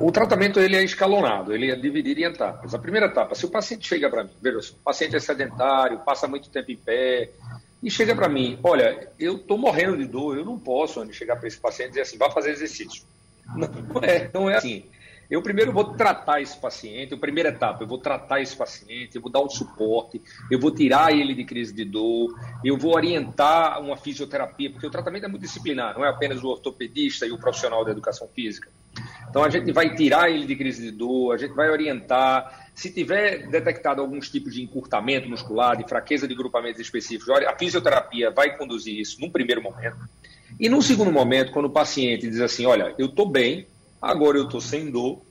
O 0.00 0.12
tratamento 0.12 0.60
ele 0.60 0.76
é 0.76 0.84
escalonado, 0.84 1.54
ele 1.54 1.70
é 1.70 1.76
dividido 1.76 2.20
em 2.20 2.24
etapas. 2.24 2.74
A 2.74 2.78
primeira 2.78 3.06
etapa, 3.06 3.34
se 3.34 3.46
o 3.46 3.48
paciente 3.48 3.88
chega 3.88 4.10
para 4.10 4.24
mim, 4.24 4.30
veja, 4.40 4.58
o 4.58 4.84
paciente 4.84 5.16
é 5.16 5.20
sedentário, 5.20 5.98
passa 6.00 6.28
muito 6.28 6.50
tempo 6.50 6.70
em 6.70 6.76
pé, 6.76 7.30
e 7.82 7.90
chega 7.90 8.14
para 8.14 8.28
mim, 8.28 8.58
olha, 8.62 9.08
eu 9.18 9.36
estou 9.36 9.56
morrendo 9.56 9.96
de 9.96 10.04
dor, 10.04 10.36
eu 10.36 10.44
não 10.44 10.58
posso 10.58 11.10
chegar 11.12 11.36
para 11.36 11.48
esse 11.48 11.58
paciente 11.58 11.86
e 11.86 11.90
dizer 11.90 12.02
assim, 12.02 12.18
vá 12.18 12.30
fazer 12.30 12.50
exercício. 12.50 13.02
Não 13.56 14.02
é, 14.02 14.30
não 14.32 14.50
é 14.50 14.56
assim. 14.58 14.84
Eu 15.32 15.40
primeiro 15.40 15.72
vou 15.72 15.94
tratar 15.94 16.42
esse 16.42 16.58
paciente, 16.58 17.14
a 17.14 17.16
primeira 17.16 17.48
etapa, 17.48 17.82
eu 17.82 17.86
vou 17.86 17.96
tratar 17.96 18.42
esse 18.42 18.54
paciente, 18.54 19.16
eu 19.16 19.22
vou 19.22 19.32
dar 19.32 19.40
um 19.40 19.48
suporte, 19.48 20.20
eu 20.50 20.60
vou 20.60 20.70
tirar 20.70 21.10
ele 21.10 21.34
de 21.34 21.42
crise 21.42 21.72
de 21.74 21.86
dor, 21.86 22.38
eu 22.62 22.76
vou 22.76 22.94
orientar 22.94 23.80
uma 23.80 23.96
fisioterapia, 23.96 24.68
porque 24.70 24.86
o 24.86 24.90
tratamento 24.90 25.24
é 25.24 25.28
muito 25.28 25.40
disciplinar, 25.40 25.94
não 25.96 26.04
é 26.04 26.10
apenas 26.10 26.44
o 26.44 26.48
ortopedista 26.48 27.24
e 27.24 27.32
o 27.32 27.38
profissional 27.38 27.82
da 27.82 27.92
educação 27.92 28.28
física. 28.28 28.68
Então 29.26 29.42
a 29.42 29.48
gente 29.48 29.72
vai 29.72 29.94
tirar 29.94 30.30
ele 30.30 30.44
de 30.44 30.54
crise 30.54 30.82
de 30.82 30.90
dor, 30.90 31.32
a 31.32 31.38
gente 31.38 31.54
vai 31.54 31.70
orientar. 31.70 32.68
Se 32.74 32.92
tiver 32.92 33.48
detectado 33.48 34.02
alguns 34.02 34.28
tipos 34.28 34.52
de 34.52 34.62
encurtamento 34.62 35.30
muscular, 35.30 35.78
de 35.78 35.88
fraqueza 35.88 36.28
de 36.28 36.34
grupamentos 36.34 36.78
específicos, 36.78 37.30
a 37.30 37.56
fisioterapia 37.56 38.30
vai 38.30 38.54
conduzir 38.58 39.00
isso 39.00 39.18
num 39.18 39.30
primeiro 39.30 39.62
momento. 39.62 39.96
E 40.60 40.68
num 40.68 40.82
segundo 40.82 41.10
momento, 41.10 41.52
quando 41.52 41.64
o 41.66 41.70
paciente 41.70 42.28
diz 42.28 42.40
assim, 42.42 42.66
olha, 42.66 42.94
eu 42.98 43.06
estou 43.06 43.26
bem, 43.26 43.66
agora 44.02 44.36
eu 44.36 44.44
estou 44.44 44.60
sem 44.60 44.90
dor, 44.90 45.22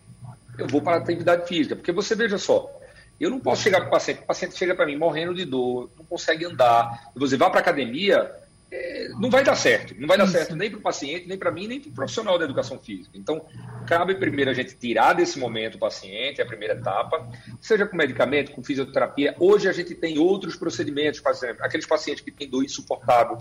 eu 0.57 0.67
vou 0.67 0.81
para 0.81 0.93
a 0.93 0.99
atividade 0.99 1.47
física. 1.47 1.75
Porque 1.75 1.91
você 1.91 2.15
veja 2.15 2.37
só, 2.37 2.71
eu 3.19 3.29
não 3.29 3.39
posso 3.39 3.61
chegar 3.61 3.81
para 3.81 3.89
o 3.89 3.91
paciente, 3.91 4.21
o 4.23 4.25
paciente 4.25 4.57
chega 4.57 4.73
para 4.73 4.85
mim 4.85 4.95
morrendo 4.95 5.35
de 5.35 5.45
dor, 5.45 5.91
não 5.97 6.05
consegue 6.05 6.45
andar, 6.45 7.11
você 7.15 7.35
vai 7.35 7.49
para 7.49 7.59
a 7.59 7.61
academia, 7.61 8.31
é, 8.71 9.09
não 9.19 9.29
vai 9.29 9.43
dar 9.43 9.55
certo. 9.55 9.93
Não 9.99 10.07
vai 10.07 10.17
dar 10.17 10.23
Isso. 10.23 10.33
certo 10.33 10.55
nem 10.55 10.69
para 10.69 10.79
o 10.79 10.81
paciente, 10.81 11.27
nem 11.27 11.37
para 11.37 11.51
mim, 11.51 11.67
nem 11.67 11.79
para 11.79 11.89
o 11.89 11.93
profissional 11.93 12.39
da 12.39 12.45
educação 12.45 12.79
física. 12.79 13.17
Então, 13.17 13.45
cabe 13.85 14.15
primeiro 14.15 14.49
a 14.49 14.53
gente 14.53 14.75
tirar 14.77 15.11
desse 15.11 15.37
momento 15.37 15.75
o 15.75 15.79
paciente, 15.79 16.39
é 16.39 16.43
a 16.43 16.47
primeira 16.47 16.75
etapa, 16.75 17.29
seja 17.59 17.85
com 17.85 17.97
medicamento, 17.97 18.53
com 18.53 18.63
fisioterapia. 18.63 19.35
Hoje 19.37 19.67
a 19.67 19.73
gente 19.73 19.93
tem 19.93 20.17
outros 20.17 20.55
procedimentos, 20.55 21.19
por 21.19 21.31
exemplo, 21.31 21.65
aqueles 21.65 21.85
pacientes 21.85 22.23
que 22.23 22.31
têm 22.31 22.49
dor 22.49 22.63
insuportável, 22.63 23.37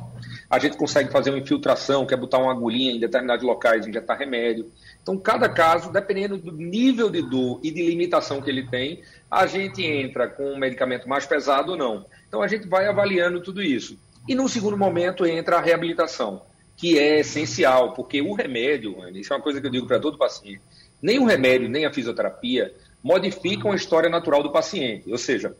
a 0.49 0.59
gente 0.59 0.77
consegue 0.77 1.12
fazer 1.12 1.31
uma 1.31 1.38
infiltração, 1.38 2.05
que 2.05 2.12
é 2.12 2.16
botar 2.16 2.38
uma 2.38 2.51
agulhinha 2.51 2.90
em 2.90 2.99
determinados 2.99 3.45
locais, 3.45 3.87
injetar 3.87 4.19
remédio. 4.19 4.69
Então, 5.01 5.16
cada 5.16 5.49
caso, 5.49 5.93
dependendo 5.93 6.38
do 6.38 6.51
nível 6.51 7.09
de 7.09 7.23
dor 7.23 7.61
e 7.62 7.71
de 7.71 7.83
limitação 7.87 8.43
que 8.43 8.51
ele 8.51 8.66
tem, 8.66 9.03
a 9.31 9.47
gente 9.47 9.85
entra 9.85 10.27
com 10.27 10.53
um 10.53 10.59
medicamento 10.59 11.09
mais 11.09 11.25
pesado 11.25 11.73
ou 11.73 11.79
não. 11.79 12.05
Então, 12.27 12.43
a 12.43 12.49
gente 12.49 12.66
vai 12.66 12.88
avaliando 12.88 13.40
tudo 13.40 13.62
isso. 13.62 13.97
E 14.29 14.35
num 14.35 14.49
segundo 14.49 14.77
momento 14.77 15.27
entra 15.27 15.57
a 15.57 15.61
reabilitação, 15.61 16.43
que 16.77 16.99
é 16.99 17.21
essencial, 17.21 17.93
porque 17.93 18.23
o 18.23 18.33
remédio, 18.33 18.97
isso 19.15 19.33
é 19.33 19.37
uma 19.37 19.43
coisa 19.43 19.61
que 19.61 19.67
eu 19.67 19.71
digo 19.71 19.87
para 19.87 19.99
todo 19.99 20.19
paciente, 20.19 20.63
nem 21.03 21.19
o 21.19 21.25
remédio, 21.25 21.69
nem 21.69 21.85
a 21.87 21.93
fisioterapia 21.93 22.75
modificam 23.03 23.73
a 23.73 23.77
história 23.77 24.11
natural 24.11 24.43
do 24.43 24.53
paciente. 24.53 25.11
Ou 25.11 25.19
seja, 25.19 25.57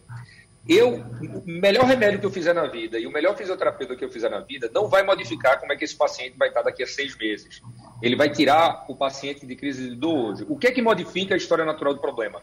eu, 0.69 0.97
o 0.97 1.43
melhor 1.47 1.85
remédio 1.85 2.21
que 2.21 2.27
eu 2.27 2.31
fizer 2.31 2.53
na 2.53 2.67
vida 2.67 2.99
e 2.99 3.07
o 3.07 3.13
melhor 3.13 3.37
fisioterapeuta 3.37 3.97
que 3.97 4.05
eu 4.05 4.11
fizer 4.11 4.29
na 4.29 4.41
vida 4.41 4.71
não 4.73 4.89
vai 4.89 5.03
modificar 5.03 5.59
como 5.59 5.73
é 5.73 5.77
que 5.77 5.85
esse 5.85 5.97
paciente 5.97 6.37
vai 6.37 6.49
estar 6.49 6.63
daqui 6.63 6.83
a 6.83 6.87
seis 6.87 7.17
meses. 7.17 7.63
Ele 8.03 8.15
vai 8.15 8.31
tirar 8.31 8.85
o 8.89 8.95
paciente 8.95 9.47
de 9.47 9.57
crise 9.57 9.95
dor 9.95 10.33
hoje. 10.33 10.47
O 10.49 10.57
que 10.57 10.67
é 10.67 10.71
que 10.71 10.83
modifica 10.83 11.35
a 11.35 11.37
história 11.37 11.65
natural 11.65 11.95
do 11.95 12.01
problema? 12.01 12.43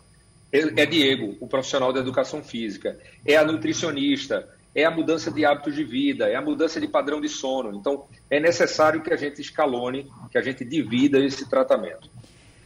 É, 0.52 0.82
é 0.82 0.86
Diego, 0.86 1.38
o 1.40 1.48
profissional 1.48 1.94
da 1.94 2.00
educação 2.00 2.44
física, 2.44 2.98
é 3.26 3.36
a 3.38 3.44
nutricionista, 3.44 4.48
é 4.74 4.86
a 4.86 4.92
mudança 4.92 5.32
de 5.32 5.46
hábitos 5.46 5.76
de 5.76 5.84
vida, 5.84 6.28
é 6.28 6.36
a 6.36 6.42
mudança 6.42 6.80
de 6.80 6.88
padrão 6.88 7.20
de 7.20 7.30
sono. 7.30 7.76
Então, 7.76 8.06
é 8.30 8.40
necessário 8.40 9.02
que 9.02 9.12
a 9.12 9.18
gente 9.18 9.42
escalone, 9.42 10.08
que 10.32 10.38
a 10.38 10.42
gente 10.42 10.64
divida 10.64 11.20
esse 11.20 11.50
tratamento. 11.50 12.10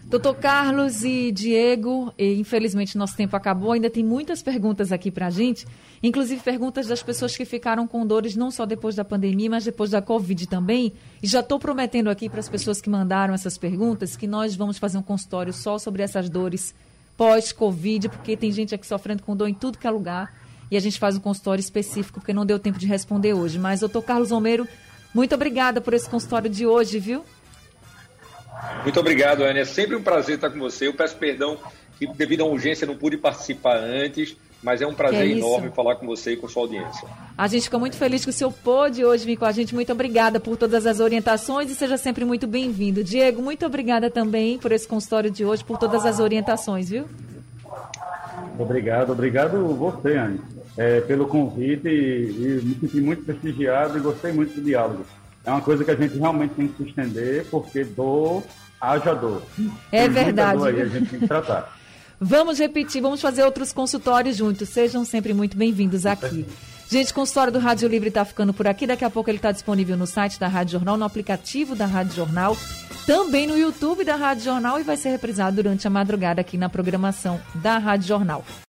Doutor 0.03 0.35
Carlos 0.35 1.03
e 1.03 1.31
Diego, 1.31 2.11
e 2.17 2.33
infelizmente 2.33 2.97
nosso 2.97 3.15
tempo 3.15 3.35
acabou, 3.35 3.71
ainda 3.71 3.89
tem 3.89 4.03
muitas 4.03 4.41
perguntas 4.41 4.91
aqui 4.91 5.11
para 5.11 5.27
a 5.27 5.29
gente, 5.29 5.65
inclusive 6.01 6.41
perguntas 6.41 6.87
das 6.87 7.03
pessoas 7.03 7.37
que 7.37 7.45
ficaram 7.45 7.87
com 7.87 8.05
dores 8.05 8.35
não 8.35 8.51
só 8.51 8.65
depois 8.65 8.95
da 8.95 9.05
pandemia, 9.05 9.49
mas 9.49 9.63
depois 9.63 9.91
da 9.91 10.01
Covid 10.01 10.47
também. 10.47 10.91
E 11.21 11.27
já 11.27 11.39
estou 11.39 11.59
prometendo 11.59 12.09
aqui 12.09 12.29
para 12.29 12.39
as 12.39 12.49
pessoas 12.49 12.81
que 12.81 12.89
mandaram 12.89 13.33
essas 13.33 13.57
perguntas 13.57 14.17
que 14.17 14.27
nós 14.27 14.55
vamos 14.55 14.77
fazer 14.77 14.97
um 14.97 15.03
consultório 15.03 15.53
só 15.53 15.77
sobre 15.77 16.01
essas 16.01 16.29
dores 16.29 16.75
pós-Covid, 17.15 18.09
porque 18.09 18.35
tem 18.35 18.51
gente 18.51 18.73
aqui 18.73 18.85
sofrendo 18.85 19.23
com 19.23 19.35
dor 19.35 19.47
em 19.47 19.53
tudo 19.53 19.77
que 19.77 19.85
é 19.87 19.91
lugar 19.91 20.40
e 20.71 20.77
a 20.77 20.79
gente 20.79 20.97
faz 20.97 21.17
um 21.17 21.19
consultório 21.19 21.59
específico, 21.59 22.21
porque 22.21 22.33
não 22.33 22.45
deu 22.45 22.57
tempo 22.57 22.79
de 22.79 22.87
responder 22.87 23.33
hoje. 23.33 23.59
Mas, 23.59 23.81
doutor 23.81 24.01
Carlos 24.01 24.31
Romero, 24.31 24.65
muito 25.13 25.35
obrigada 25.35 25.81
por 25.81 25.93
esse 25.93 26.09
consultório 26.09 26.49
de 26.49 26.65
hoje, 26.65 26.97
viu? 26.97 27.25
Muito 28.83 28.97
obrigado, 28.97 29.43
Ana. 29.43 29.59
É 29.59 29.65
sempre 29.65 29.97
um 29.97 30.01
prazer 30.01 30.35
estar 30.35 30.49
com 30.49 30.59
você. 30.59 30.87
Eu 30.87 30.93
peço 30.93 31.17
perdão 31.17 31.57
que, 31.99 32.07
devido 32.07 32.41
à 32.41 32.45
urgência, 32.45 32.87
não 32.87 32.95
pude 32.95 33.17
participar 33.17 33.75
antes, 33.75 34.37
mas 34.63 34.81
é 34.81 34.87
um 34.87 34.93
prazer 34.93 35.27
é 35.27 35.31
enorme 35.31 35.71
falar 35.71 35.95
com 35.95 36.05
você 36.05 36.33
e 36.33 36.37
com 36.37 36.47
sua 36.47 36.63
audiência. 36.63 37.05
A 37.37 37.47
gente 37.47 37.63
fica 37.63 37.77
muito 37.77 37.97
feliz 37.97 38.23
que 38.23 38.29
o 38.29 38.33
senhor 38.33 38.53
pôde 38.63 39.03
hoje 39.03 39.25
vir 39.25 39.35
com 39.35 39.45
a 39.45 39.51
gente. 39.51 39.75
Muito 39.75 39.91
obrigada 39.91 40.39
por 40.39 40.55
todas 40.55 40.85
as 40.85 41.01
orientações 41.01 41.69
e 41.69 41.75
seja 41.75 41.97
sempre 41.97 42.23
muito 42.23 42.47
bem-vindo. 42.47 43.03
Diego, 43.03 43.41
muito 43.41 43.65
obrigada 43.65 44.09
também 44.09 44.57
por 44.57 44.71
esse 44.71 44.87
consultório 44.87 45.29
de 45.29 45.43
hoje, 45.43 45.65
por 45.65 45.77
todas 45.77 46.05
as 46.05 46.19
orientações, 46.19 46.89
viu? 46.89 47.09
Obrigado, 48.57 49.11
obrigado 49.11 49.75
você, 49.75 50.15
Anne 50.15 50.60
é, 50.77 51.01
pelo 51.01 51.27
convite 51.27 51.87
e, 51.87 52.59
e, 52.61 52.61
me 52.63 52.75
senti 52.79 53.01
muito 53.01 53.23
prestigiado 53.23 53.97
e 53.97 54.01
gostei 54.01 54.31
muito 54.31 54.53
do 54.55 54.61
diálogo. 54.61 55.05
É 55.43 55.51
uma 55.51 55.61
coisa 55.61 55.83
que 55.83 55.91
a 55.91 55.95
gente 55.95 56.17
realmente 56.17 56.53
tem 56.53 56.67
que 56.67 56.77
se 56.77 56.89
estender, 56.89 57.45
porque 57.49 57.83
dor, 57.83 58.43
haja 58.79 59.13
dor. 59.13 59.41
É 59.91 60.03
tem 60.03 60.09
verdade. 60.09 60.59
Dor 60.59 60.67
aí, 60.67 60.81
a 60.81 60.85
gente 60.85 61.09
tem 61.09 61.19
que 61.19 61.27
tratar. 61.27 61.77
Vamos 62.23 62.59
repetir, 62.59 63.01
vamos 63.01 63.19
fazer 63.19 63.43
outros 63.43 63.73
consultórios 63.73 64.37
juntos. 64.37 64.69
Sejam 64.69 65.03
sempre 65.03 65.33
muito 65.33 65.57
bem-vindos 65.57 66.05
aqui. 66.05 66.45
Gente, 66.87 67.11
o 67.11 67.15
consultório 67.15 67.51
do 67.51 67.57
Rádio 67.57 67.89
Livre 67.89 68.09
está 68.09 68.23
ficando 68.23 68.53
por 68.53 68.67
aqui. 68.67 68.85
Daqui 68.85 69.03
a 69.03 69.09
pouco 69.09 69.27
ele 69.27 69.39
está 69.39 69.51
disponível 69.51 69.97
no 69.97 70.05
site 70.05 70.39
da 70.39 70.47
Rádio 70.47 70.73
Jornal, 70.73 70.97
no 70.97 71.03
aplicativo 71.03 71.73
da 71.75 71.87
Rádio 71.87 72.13
Jornal, 72.13 72.55
também 73.07 73.47
no 73.47 73.57
YouTube 73.57 74.03
da 74.03 74.15
Rádio 74.15 74.43
Jornal 74.43 74.79
e 74.79 74.83
vai 74.83 74.97
ser 74.97 75.09
reprisado 75.09 75.55
durante 75.55 75.87
a 75.87 75.89
madrugada 75.89 76.41
aqui 76.41 76.57
na 76.57 76.69
programação 76.69 77.41
da 77.55 77.79
Rádio 77.79 78.07
Jornal. 78.07 78.45